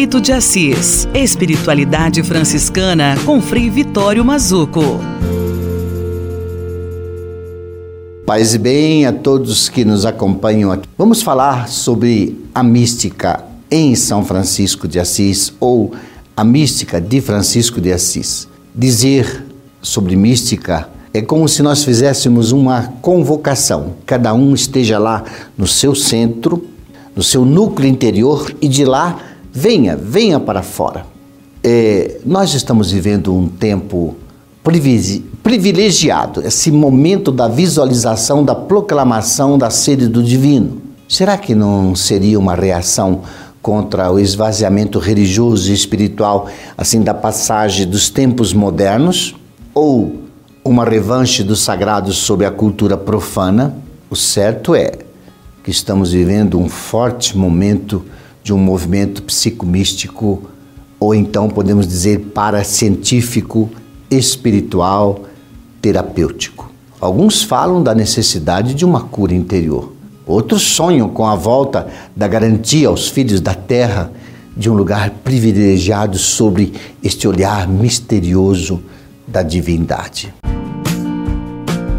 Espírito 0.00 0.20
de 0.22 0.32
Assis. 0.32 1.08
Espiritualidade 1.12 2.22
franciscana 2.22 3.16
com 3.26 3.38
Frei 3.38 3.68
Vitório 3.68 4.24
Mazuco. 4.24 4.80
Paz 8.24 8.54
e 8.54 8.58
bem 8.58 9.04
a 9.04 9.12
todos 9.12 9.68
que 9.68 9.84
nos 9.84 10.06
acompanham 10.06 10.72
aqui. 10.72 10.88
Vamos 10.96 11.20
falar 11.20 11.68
sobre 11.68 12.42
a 12.54 12.62
mística 12.62 13.44
em 13.70 13.94
São 13.94 14.24
Francisco 14.24 14.88
de 14.88 14.98
Assis 14.98 15.52
ou 15.60 15.92
a 16.34 16.42
mística 16.42 16.98
de 16.98 17.20
Francisco 17.20 17.78
de 17.78 17.92
Assis. 17.92 18.48
Dizer 18.74 19.44
sobre 19.82 20.16
mística 20.16 20.88
é 21.12 21.20
como 21.20 21.46
se 21.46 21.62
nós 21.62 21.84
fizéssemos 21.84 22.52
uma 22.52 22.84
convocação. 23.02 23.96
Cada 24.06 24.32
um 24.32 24.54
esteja 24.54 24.98
lá 24.98 25.24
no 25.58 25.66
seu 25.66 25.94
centro, 25.94 26.64
no 27.14 27.22
seu 27.22 27.44
núcleo 27.44 27.86
interior 27.86 28.50
e 28.62 28.66
de 28.66 28.86
lá 28.86 29.29
venha, 29.52 29.96
venha 29.96 30.38
para 30.38 30.62
fora. 30.62 31.04
É, 31.62 32.18
nós 32.24 32.54
estamos 32.54 32.90
vivendo 32.90 33.34
um 33.34 33.48
tempo 33.48 34.16
privilegiado, 35.42 36.46
esse 36.46 36.70
momento 36.70 37.32
da 37.32 37.48
visualização, 37.48 38.44
da 38.44 38.54
proclamação 38.54 39.58
da 39.58 39.70
sede 39.70 40.06
do 40.08 40.22
divino. 40.22 40.80
Será 41.08 41.36
que 41.36 41.54
não 41.54 41.94
seria 41.94 42.38
uma 42.38 42.54
reação 42.54 43.22
contra 43.60 44.10
o 44.10 44.18
esvaziamento 44.18 44.98
religioso 44.98 45.70
e 45.70 45.74
espiritual, 45.74 46.48
assim, 46.76 47.02
da 47.02 47.12
passagem 47.12 47.86
dos 47.86 48.08
tempos 48.08 48.52
modernos? 48.52 49.34
Ou 49.74 50.20
uma 50.64 50.84
revanche 50.84 51.42
dos 51.42 51.60
sagrados 51.60 52.16
sobre 52.18 52.46
a 52.46 52.50
cultura 52.50 52.96
profana? 52.96 53.74
O 54.08 54.16
certo 54.16 54.74
é 54.74 54.92
que 55.64 55.70
estamos 55.70 56.12
vivendo 56.12 56.58
um 56.58 56.68
forte 56.68 57.36
momento 57.36 58.04
de 58.42 58.52
um 58.52 58.58
movimento 58.58 59.22
psicomístico, 59.22 60.42
ou 60.98 61.14
então 61.14 61.48
podemos 61.48 61.86
dizer 61.86 62.18
paracientífico, 62.34 63.70
espiritual, 64.10 65.24
terapêutico. 65.80 66.70
Alguns 67.00 67.42
falam 67.42 67.82
da 67.82 67.94
necessidade 67.94 68.74
de 68.74 68.84
uma 68.84 69.00
cura 69.00 69.34
interior. 69.34 69.92
Outros 70.26 70.62
sonham 70.62 71.08
com 71.08 71.26
a 71.26 71.34
volta 71.34 71.88
da 72.14 72.28
garantia 72.28 72.88
aos 72.88 73.08
filhos 73.08 73.40
da 73.40 73.54
terra 73.54 74.12
de 74.56 74.68
um 74.68 74.74
lugar 74.74 75.10
privilegiado 75.24 76.18
sobre 76.18 76.74
este 77.02 77.26
olhar 77.26 77.66
misterioso 77.66 78.82
da 79.26 79.42
divindade. 79.42 80.34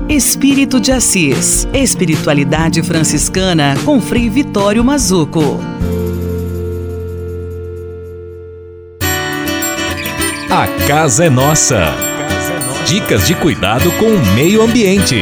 Espírito 0.08 0.80
de 0.80 0.92
Assis. 0.92 1.68
Espiritualidade 1.74 2.84
franciscana 2.84 3.76
com 3.86 4.00
Frei 4.02 4.30
Vitório 4.30 4.84
Mazuco. 4.84 5.71
A 10.54 10.68
casa 10.86 11.24
é 11.24 11.30
nossa. 11.30 11.80
Dicas 12.86 13.26
de 13.26 13.34
cuidado 13.34 13.90
com 13.98 14.08
o 14.08 14.36
meio 14.36 14.62
ambiente. 14.62 15.22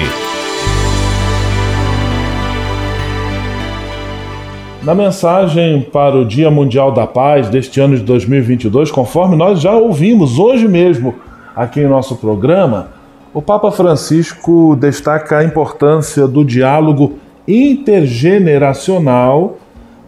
Na 4.81 4.95
mensagem 4.95 5.83
para 5.83 6.17
o 6.17 6.25
Dia 6.25 6.49
Mundial 6.49 6.91
da 6.91 7.05
Paz 7.05 7.47
deste 7.47 7.79
ano 7.79 7.95
de 7.95 8.01
2022, 8.01 8.89
conforme 8.89 9.35
nós 9.35 9.61
já 9.61 9.73
ouvimos 9.73 10.39
hoje 10.39 10.67
mesmo 10.67 11.13
aqui 11.55 11.81
em 11.81 11.87
nosso 11.87 12.15
programa, 12.15 12.87
o 13.31 13.39
Papa 13.39 13.71
Francisco 13.71 14.75
destaca 14.75 15.37
a 15.37 15.43
importância 15.43 16.27
do 16.27 16.43
diálogo 16.43 17.19
intergeneracional 17.47 19.59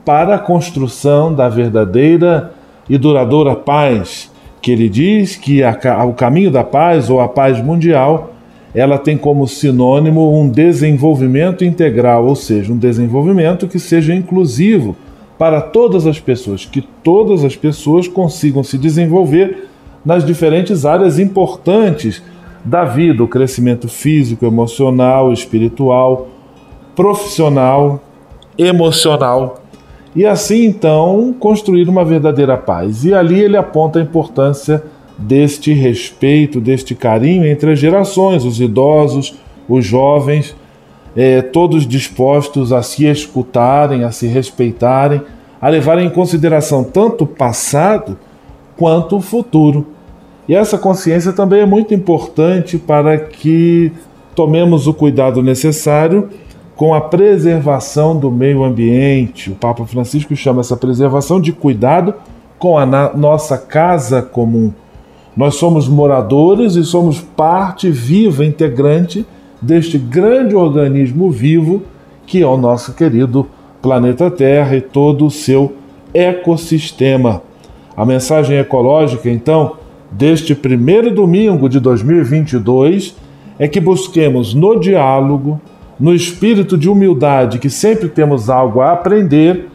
para 0.04 0.38
a 0.38 0.40
construção 0.40 1.32
da 1.32 1.48
verdadeira 1.48 2.54
e 2.90 2.98
duradoura 2.98 3.56
paz, 3.56 4.31
que 4.62 4.72
ele 4.72 4.88
diz 4.88 5.36
que 5.36 5.64
a, 5.64 6.06
o 6.06 6.14
caminho 6.14 6.52
da 6.52 6.64
paz 6.64 7.10
ou 7.10 7.20
a 7.20 7.28
paz 7.28 7.62
mundial, 7.62 8.34
ela 8.74 8.98
tem 8.98 9.18
como 9.18 9.48
sinônimo 9.48 10.40
um 10.40 10.48
desenvolvimento 10.48 11.66
integral, 11.66 12.26
ou 12.26 12.36
seja, 12.36 12.72
um 12.72 12.78
desenvolvimento 12.78 13.68
que 13.68 13.80
seja 13.80 14.14
inclusivo 14.14 14.96
para 15.38 15.60
todas 15.60 16.06
as 16.06 16.20
pessoas, 16.20 16.66
que 16.66 16.82
todas 16.82 17.44
as 17.44 17.56
pessoas 17.56 18.08
consigam 18.08 18.64
se 18.64 18.78
desenvolver 18.78 19.68
nas 20.06 20.24
diferentes 20.24 20.86
áreas 20.86 21.20
importantes 21.20 22.22
da 22.64 22.84
vida, 22.84 23.24
o 23.24 23.28
crescimento 23.28 23.88
físico, 23.88 24.46
emocional, 24.46 25.34
espiritual, 25.34 26.28
profissional, 26.96 28.00
emocional. 28.58 29.64
E 30.16 30.26
assim 30.26 30.66
então 30.66 31.34
construir 31.40 31.88
uma 31.88 32.04
verdadeira 32.04 32.58
paz. 32.58 33.06
E 33.06 33.14
ali 33.14 33.40
ele 33.40 33.56
aponta 33.56 34.00
a 34.00 34.02
importância 34.02 34.84
deste 35.18 35.74
respeito, 35.74 36.60
deste 36.60 36.96
carinho 36.96 37.46
entre 37.46 37.72
as 37.72 37.80
gerações, 37.80 38.44
os 38.44 38.60
idosos, 38.60 39.36
os 39.70 39.86
jovens, 39.86 40.56
eh, 41.16 41.42
todos 41.42 41.88
dispostos 41.88 42.74
a 42.74 42.82
se 42.82 43.06
escutarem, 43.06 44.04
a 44.04 44.12
se 44.12 44.28
respeitarem, 44.28 45.22
a 45.62 45.70
levarem 45.70 46.08
em 46.08 46.10
consideração 46.10 46.84
tanto 46.84 47.24
o 47.24 47.28
passado 47.28 48.18
quanto 48.76 49.18
o 49.18 49.22
futuro. 49.22 49.88
E 50.48 50.56
essa 50.56 50.78
consciência 50.78 51.32
também 51.32 51.62
é 51.62 51.66
muito 51.66 51.94
importante 51.94 52.78
para 52.78 53.18
que 53.18 53.92
tomemos 54.36 54.88
o 54.88 54.94
cuidado 54.94 55.42
necessário 55.44 56.30
com 56.82 56.96
a 56.96 57.00
preservação 57.00 58.18
do 58.18 58.32
meio 58.32 58.64
ambiente. 58.64 59.52
O 59.52 59.56
Papa 59.56 59.86
Francisco 59.86 60.36
chama 60.36 60.62
essa 60.62 60.76
preservação 60.76 61.40
de 61.40 61.54
cuidado 61.54 62.12
com 62.58 62.76
a 62.76 62.88
nossa 63.16 63.56
casa 63.56 64.20
comum. 64.20 64.74
Nós 65.38 65.54
somos 65.58 65.88
moradores 65.88 66.76
e 66.76 66.84
somos 66.84 67.22
parte 67.22 67.92
viva, 67.92 68.44
integrante 68.44 69.24
deste 69.62 70.00
grande 70.00 70.56
organismo 70.56 71.30
vivo 71.30 71.84
que 72.26 72.42
é 72.42 72.48
o 72.48 72.58
nosso 72.58 72.96
querido 72.96 73.46
planeta 73.80 74.32
Terra 74.32 74.76
e 74.76 74.82
todo 74.82 75.28
o 75.28 75.30
seu 75.30 75.76
ecossistema. 76.12 77.44
A 77.96 78.04
mensagem 78.04 78.58
ecológica, 78.58 79.30
então, 79.30 79.74
deste 80.12 80.56
primeiro 80.56 81.14
domingo 81.14 81.70
de 81.70 81.80
2022 81.80 83.16
é 83.60 83.68
que 83.68 83.80
busquemos 83.80 84.56
no 84.56 84.80
diálogo, 84.80 85.62
no 86.02 86.16
espírito 86.16 86.76
de 86.76 86.90
humildade, 86.90 87.60
que 87.60 87.70
sempre 87.70 88.10
temos 88.10 88.50
algo 88.50 88.82
a 88.82 88.92
aprender, 88.92 89.68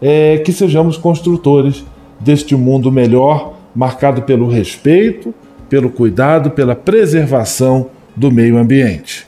é, 0.00 0.38
que 0.38 0.50
sejamos 0.50 0.96
construtores 0.96 1.84
deste 2.18 2.56
mundo 2.56 2.90
melhor, 2.90 3.52
marcado 3.76 4.22
pelo 4.22 4.48
respeito, 4.48 5.34
pelo 5.68 5.90
cuidado, 5.90 6.50
pela 6.52 6.74
preservação 6.74 7.88
do 8.16 8.32
meio 8.32 8.56
ambiente. 8.56 9.26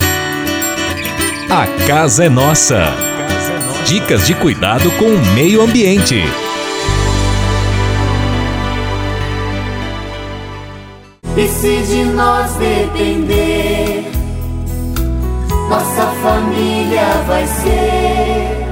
A 1.50 1.66
casa 1.86 2.24
é 2.24 2.28
nossa. 2.30 2.86
Dicas 3.86 4.26
de 4.26 4.34
cuidado 4.34 4.90
com 4.92 5.04
o 5.04 5.34
meio 5.34 5.60
ambiente. 5.60 6.22
E 11.36 11.48
se 11.48 11.82
de 11.82 12.04
nós 12.04 12.54
depender, 12.54 14.19
nossa 15.70 16.04
família 16.20 17.06
vai 17.28 17.46
ser 17.46 18.66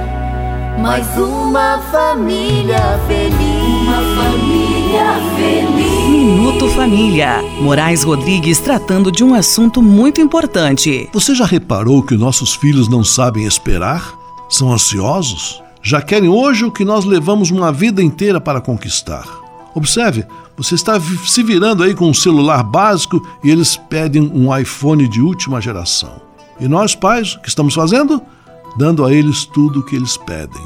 mais 0.81 1.07
uma 1.17 1.79
família 1.89 2.99
feliz. 3.07 3.87
Uma 3.87 4.01
família 4.21 5.05
feliz. 5.37 6.09
Minuto 6.09 6.67
Família. 6.71 7.41
Moraes 7.61 8.03
Rodrigues 8.03 8.59
tratando 8.59 9.13
de 9.13 9.23
um 9.23 9.33
assunto 9.33 9.81
muito 9.81 10.19
importante. 10.19 11.09
Você 11.13 11.33
já 11.33 11.45
reparou 11.45 12.03
que 12.03 12.17
nossos 12.17 12.53
filhos 12.53 12.89
não 12.89 13.01
sabem 13.01 13.45
esperar? 13.45 14.13
São 14.49 14.69
ansiosos? 14.73 15.63
Já 15.81 16.01
querem 16.01 16.27
hoje 16.27 16.65
o 16.65 16.71
que 16.71 16.83
nós 16.83 17.05
levamos 17.05 17.49
uma 17.49 17.71
vida 17.71 18.03
inteira 18.03 18.41
para 18.41 18.59
conquistar. 18.59 19.25
Observe, 19.73 20.25
você 20.57 20.75
está 20.75 20.99
se 20.99 21.43
virando 21.43 21.81
aí 21.81 21.95
com 21.95 22.09
um 22.09 22.13
celular 22.13 22.61
básico 22.61 23.25
e 23.41 23.49
eles 23.49 23.77
pedem 23.77 24.29
um 24.33 24.53
iPhone 24.57 25.07
de 25.07 25.21
última 25.21 25.61
geração. 25.61 26.28
E 26.59 26.67
nós, 26.67 26.95
pais, 26.95 27.35
o 27.35 27.41
que 27.41 27.49
estamos 27.49 27.73
fazendo? 27.73 28.21
Dando 28.77 29.05
a 29.05 29.13
eles 29.13 29.45
tudo 29.45 29.79
o 29.79 29.83
que 29.83 29.95
eles 29.95 30.17
pedem. 30.17 30.61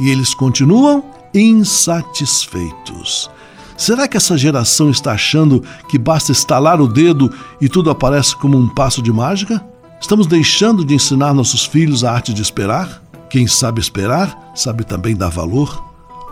E 0.00 0.10
eles 0.10 0.34
continuam 0.34 1.04
insatisfeitos. 1.34 3.30
Será 3.76 4.06
que 4.06 4.16
essa 4.16 4.38
geração 4.38 4.88
está 4.88 5.12
achando 5.12 5.62
que 5.88 5.98
basta 5.98 6.32
estalar 6.32 6.80
o 6.80 6.86
dedo 6.86 7.30
e 7.60 7.68
tudo 7.68 7.90
aparece 7.90 8.36
como 8.36 8.56
um 8.56 8.68
passo 8.68 9.02
de 9.02 9.12
mágica? 9.12 9.64
Estamos 10.00 10.26
deixando 10.26 10.84
de 10.84 10.94
ensinar 10.94 11.34
nossos 11.34 11.64
filhos 11.64 12.04
a 12.04 12.12
arte 12.12 12.32
de 12.32 12.42
esperar? 12.42 13.02
Quem 13.28 13.46
sabe 13.46 13.80
esperar, 13.80 14.52
sabe 14.54 14.84
também 14.84 15.16
dar 15.16 15.28
valor. 15.28 15.82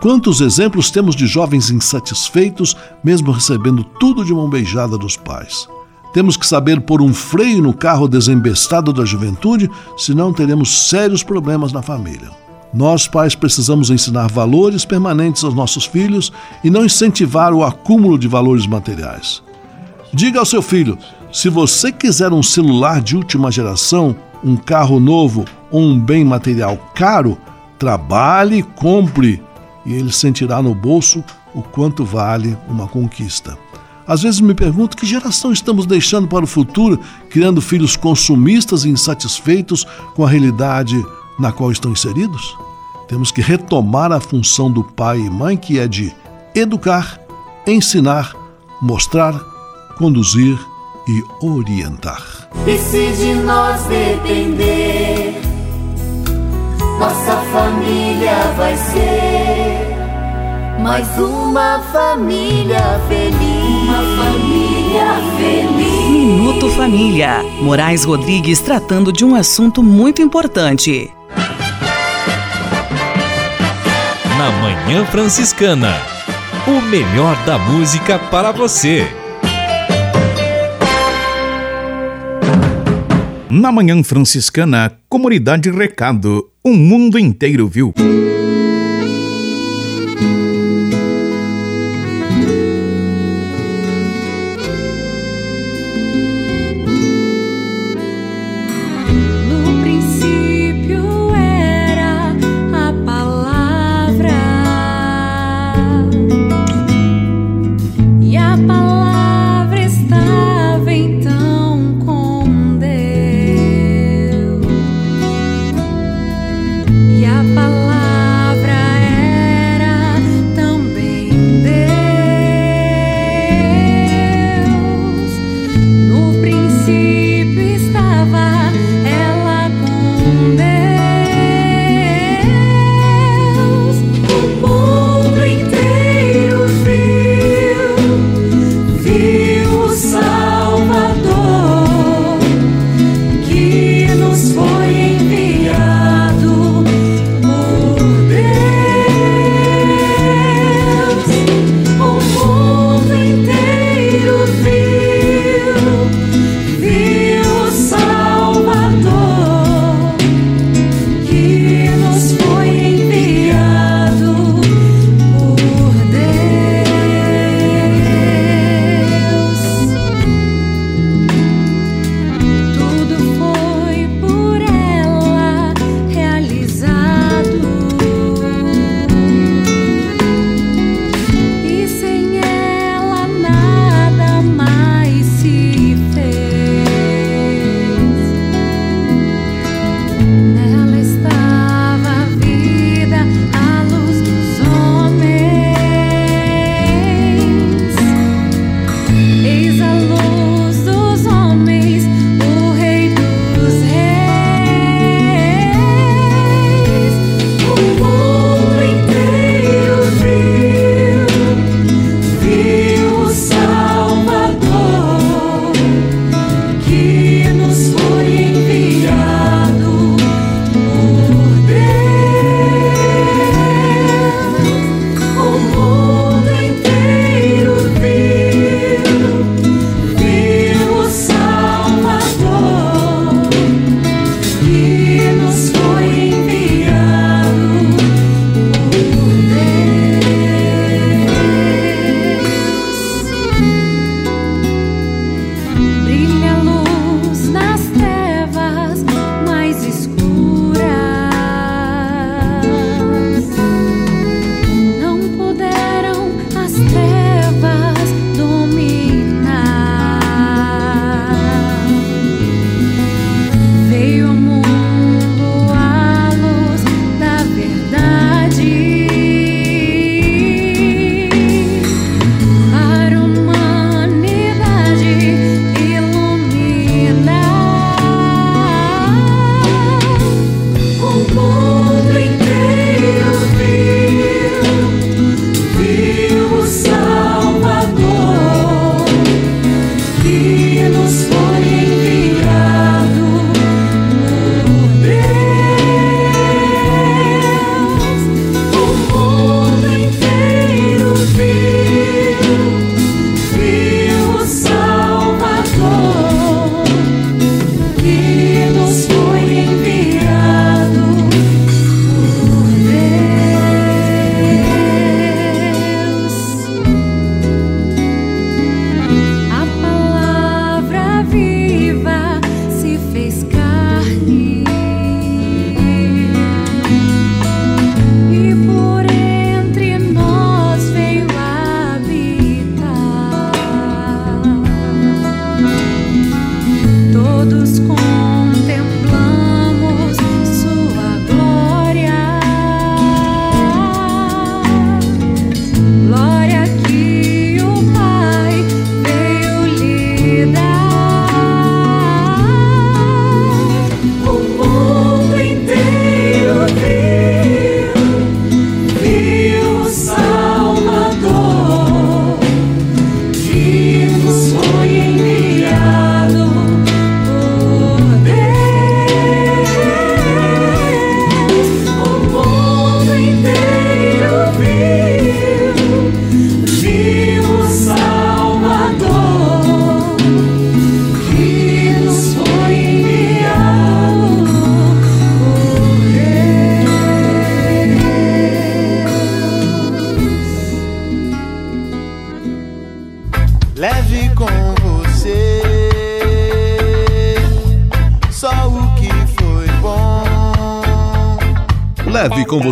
Quantos 0.01 0.41
exemplos 0.41 0.91
temos 0.91 1.17
de 1.17 1.27
jovens 1.27 1.71
insatisfeitos, 1.71 2.77
mesmo 3.03 3.33
recebendo 3.33 3.83
tudo 3.85 4.25
de 4.25 4.33
mão 4.33 4.49
beijada 4.49 4.97
dos 4.99 5.17
pais? 5.17 5.69
Temos 6.13 6.37
que 6.37 6.47
saber 6.47 6.81
pôr 6.81 7.01
um 7.01 7.15
freio 7.15 7.63
no 7.63 7.73
carro 7.73 8.07
desembestado 8.07 8.93
da 8.93 9.05
juventude, 9.05 9.71
senão 9.97 10.33
teremos 10.33 10.89
sérios 10.89 11.23
problemas 11.23 11.73
na 11.73 11.81
família. 11.81 12.31
Nós, 12.73 13.07
pais, 13.07 13.35
precisamos 13.35 13.91
ensinar 13.91 14.31
valores 14.31 14.85
permanentes 14.85 15.45
aos 15.45 15.55
nossos 15.55 15.85
filhos 15.85 16.33
e 16.65 16.71
não 16.71 16.85
incentivar 16.85 17.53
o 17.53 17.63
acúmulo 17.63 18.19
de 18.19 18.29
valores 18.29 18.67
materiais. 18.67 19.43
Diga 20.13 20.39
ao 20.39 20.47
seu 20.47 20.63
filho: 20.63 20.99
se 21.31 21.49
você 21.49 21.91
quiser 21.91 22.33
um 22.33 22.43
celular 22.43 23.01
de 23.01 23.17
última 23.17 23.51
geração, 23.51 24.17
um 24.45 24.57
carro 24.57 24.99
novo 24.99 25.45
ou 25.71 25.81
um 25.81 25.99
bem 25.99 26.25
material 26.25 26.77
caro, 26.95 27.39
trabalhe 27.79 28.59
e 28.59 28.63
compre, 28.63 29.43
e 29.85 29.93
ele 29.95 30.13
sentirá 30.13 30.63
no 30.63 30.75
bolso 30.75 31.25
o 31.55 31.63
quanto 31.63 32.05
vale 32.05 32.57
uma 32.69 32.87
conquista. 32.87 33.57
Às 34.07 34.23
vezes 34.23 34.41
me 34.41 34.55
pergunto 34.55 34.97
que 34.97 35.07
geração 35.07 35.53
estamos 35.53 35.87
deixando 35.87 36.27
para 36.27 36.45
o 36.45 36.49
futuro, 36.49 36.99
criando 37.31 37.61
filhos 37.61 37.97
consumistas 37.97 38.85
e 38.85 38.91
insatisfeitos 38.91 39.87
com 40.15 40.25
a 40.25 40.29
realidade 40.29 41.03
na 41.39 41.53
qual 41.53 41.71
estão 41.71 41.93
inseridos? 41.93 42.57
Temos 43.09 43.31
que 43.31 43.41
retomar 43.41 44.13
a 44.13 44.21
função 44.21 44.71
do 44.71 44.83
pai 44.83 45.19
e 45.19 45.31
mãe, 45.31 45.57
que 45.57 45.79
é 45.79 45.87
de 45.87 46.13
educar, 46.55 47.21
ensinar, 47.67 48.35
mostrar, 48.81 49.39
conduzir 49.97 50.59
e 51.09 51.45
orientar. 51.45 52.49
E 52.67 52.79
se 52.79 53.13
de 53.13 53.35
nós 53.35 53.83
depender, 53.85 55.41
nossa 56.99 57.37
família 57.53 58.53
vai 58.57 58.77
ser 58.77 59.52
mais 60.83 61.07
uma 61.17 61.81
família 61.93 63.01
feliz. 63.09 63.39
Uma 63.85 64.03
família 64.17 65.07
feliz. 65.37 66.11
Minuto 66.11 66.69
Família. 66.71 67.43
Moraes 67.61 68.03
Rodrigues 68.03 68.59
tratando 68.59 69.13
de 69.13 69.25
um 69.25 69.37
assunto 69.37 69.81
muito 69.81 70.21
importante. 70.21 71.09
Na 74.37 74.51
Manhã 74.61 75.05
Franciscana. 75.07 75.95
O 76.67 76.81
melhor 76.81 77.37
da 77.45 77.59
música 77.59 78.19
para 78.19 78.51
você. 78.51 79.07
Na 83.49 83.71
Manhã 83.71 84.03
Franciscana, 84.03 84.93
Comunidade 85.09 85.71
Recado. 85.71 86.49
O 86.65 86.73
mundo 86.73 87.19
inteiro 87.19 87.69
viu. 87.69 87.95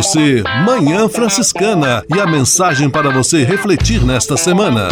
Você 0.01 0.41
Manhã 0.65 1.07
Franciscana 1.07 2.03
e 2.09 2.19
a 2.19 2.25
mensagem 2.25 2.89
para 2.89 3.11
você 3.11 3.43
refletir 3.43 4.03
nesta 4.03 4.35
semana. 4.35 4.87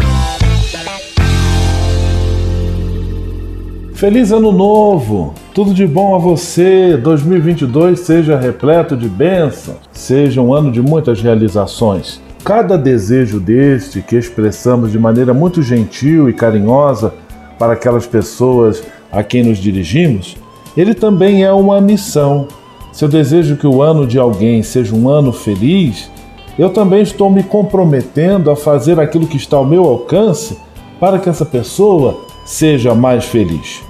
Feliz 3.95 4.31
Ano 4.31 4.51
Novo! 4.51 5.33
Tudo 5.51 5.73
de 5.73 5.87
bom 5.87 6.13
a 6.13 6.19
você! 6.19 6.95
2022 6.95 8.01
seja 8.01 8.37
repleto 8.37 8.95
de 8.95 9.09
bênçãos, 9.09 9.77
seja 9.91 10.43
um 10.43 10.53
ano 10.53 10.71
de 10.71 10.79
muitas 10.79 11.19
realizações. 11.19 12.21
Cada 12.43 12.77
desejo 12.77 13.39
deste 13.39 14.03
que 14.03 14.15
expressamos 14.15 14.91
de 14.91 14.99
maneira 14.99 15.33
muito 15.33 15.63
gentil 15.63 16.29
e 16.29 16.33
carinhosa 16.33 17.15
para 17.57 17.73
aquelas 17.73 18.05
pessoas 18.05 18.83
a 19.11 19.23
quem 19.23 19.41
nos 19.41 19.57
dirigimos, 19.57 20.37
ele 20.77 20.93
também 20.93 21.43
é 21.43 21.51
uma 21.51 21.81
missão 21.81 22.47
se 22.91 23.05
eu 23.05 23.09
desejo 23.09 23.55
que 23.55 23.67
o 23.67 23.81
ano 23.81 24.05
de 24.05 24.19
alguém 24.19 24.63
seja 24.63 24.95
um 24.95 25.09
ano 25.09 25.31
feliz, 25.31 26.09
eu 26.57 26.69
também 26.69 27.01
estou 27.01 27.29
me 27.29 27.43
comprometendo 27.43 28.51
a 28.51 28.55
fazer 28.55 28.99
aquilo 28.99 29.27
que 29.27 29.37
está 29.37 29.57
ao 29.57 29.65
meu 29.65 29.85
alcance 29.85 30.57
para 30.99 31.17
que 31.17 31.29
essa 31.29 31.45
pessoa 31.45 32.21
seja 32.45 32.93
mais 32.93 33.25
feliz. 33.25 33.81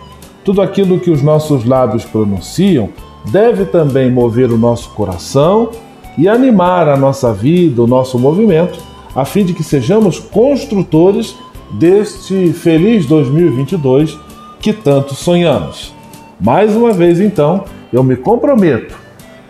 Tudo 0.43 0.62
aquilo 0.62 1.00
que 1.00 1.10
os 1.10 1.22
nossos 1.22 1.66
lábios 1.66 2.06
pronunciam 2.06 2.89
deve 3.32 3.66
também 3.66 4.12
mover 4.12 4.52
o 4.52 4.58
nosso 4.58 4.89
coração 4.91 5.70
e 6.18 6.28
animar 6.28 6.88
a 6.88 6.97
nossa 6.97 7.34
vida, 7.34 7.82
o 7.82 7.88
nosso 7.88 8.20
movimento, 8.20 8.80
a 9.16 9.26
fim 9.26 9.43
de 9.43 9.54
que 9.54 9.64
sejamos 9.64 10.20
construtores 10.20 11.36
deste 11.72 12.52
feliz 12.54 13.06
2022 13.06 14.18
que 14.60 14.74
tanto 14.74 15.16
sonhamos. 15.16 15.93
Mais 16.39 16.76
uma 16.76 16.91
vez, 16.91 17.20
então, 17.20 17.64
eu 17.92 18.04
me 18.04 18.16
comprometo, 18.16 18.96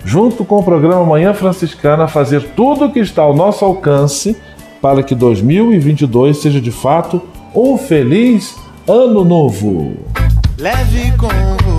junto 0.03 0.45
com 0.45 0.59
o 0.59 0.63
programa 0.63 1.05
Manhã 1.05 1.33
Franciscana, 1.33 2.05
a 2.05 2.07
fazer 2.07 2.41
tudo 2.55 2.85
o 2.85 2.91
que 2.91 2.99
está 2.99 3.21
ao 3.21 3.35
nosso 3.35 3.65
alcance 3.65 4.35
para 4.81 5.03
que 5.03 5.13
2022 5.13 6.37
seja 6.37 6.61
de 6.61 6.71
fato 6.71 7.21
um 7.53 7.77
feliz 7.77 8.55
ano 8.87 9.23
novo. 9.25 9.97
Leve 10.57 11.11
com 11.17 11.27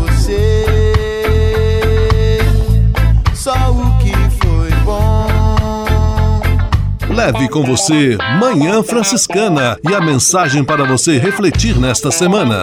você 0.05 0.81
só 3.35 3.53
o 3.53 3.99
que 3.99 4.13
foi 4.39 4.71
bom. 4.85 5.27
Leve 7.09 7.49
com 7.49 7.65
você 7.65 8.19
Manhã 8.39 8.83
Franciscana 8.83 9.79
e 9.89 9.95
a 9.95 10.01
mensagem 10.01 10.63
para 10.63 10.85
você 10.85 11.19
refletir 11.19 11.79
nesta 11.79 12.11
semana. 12.11 12.63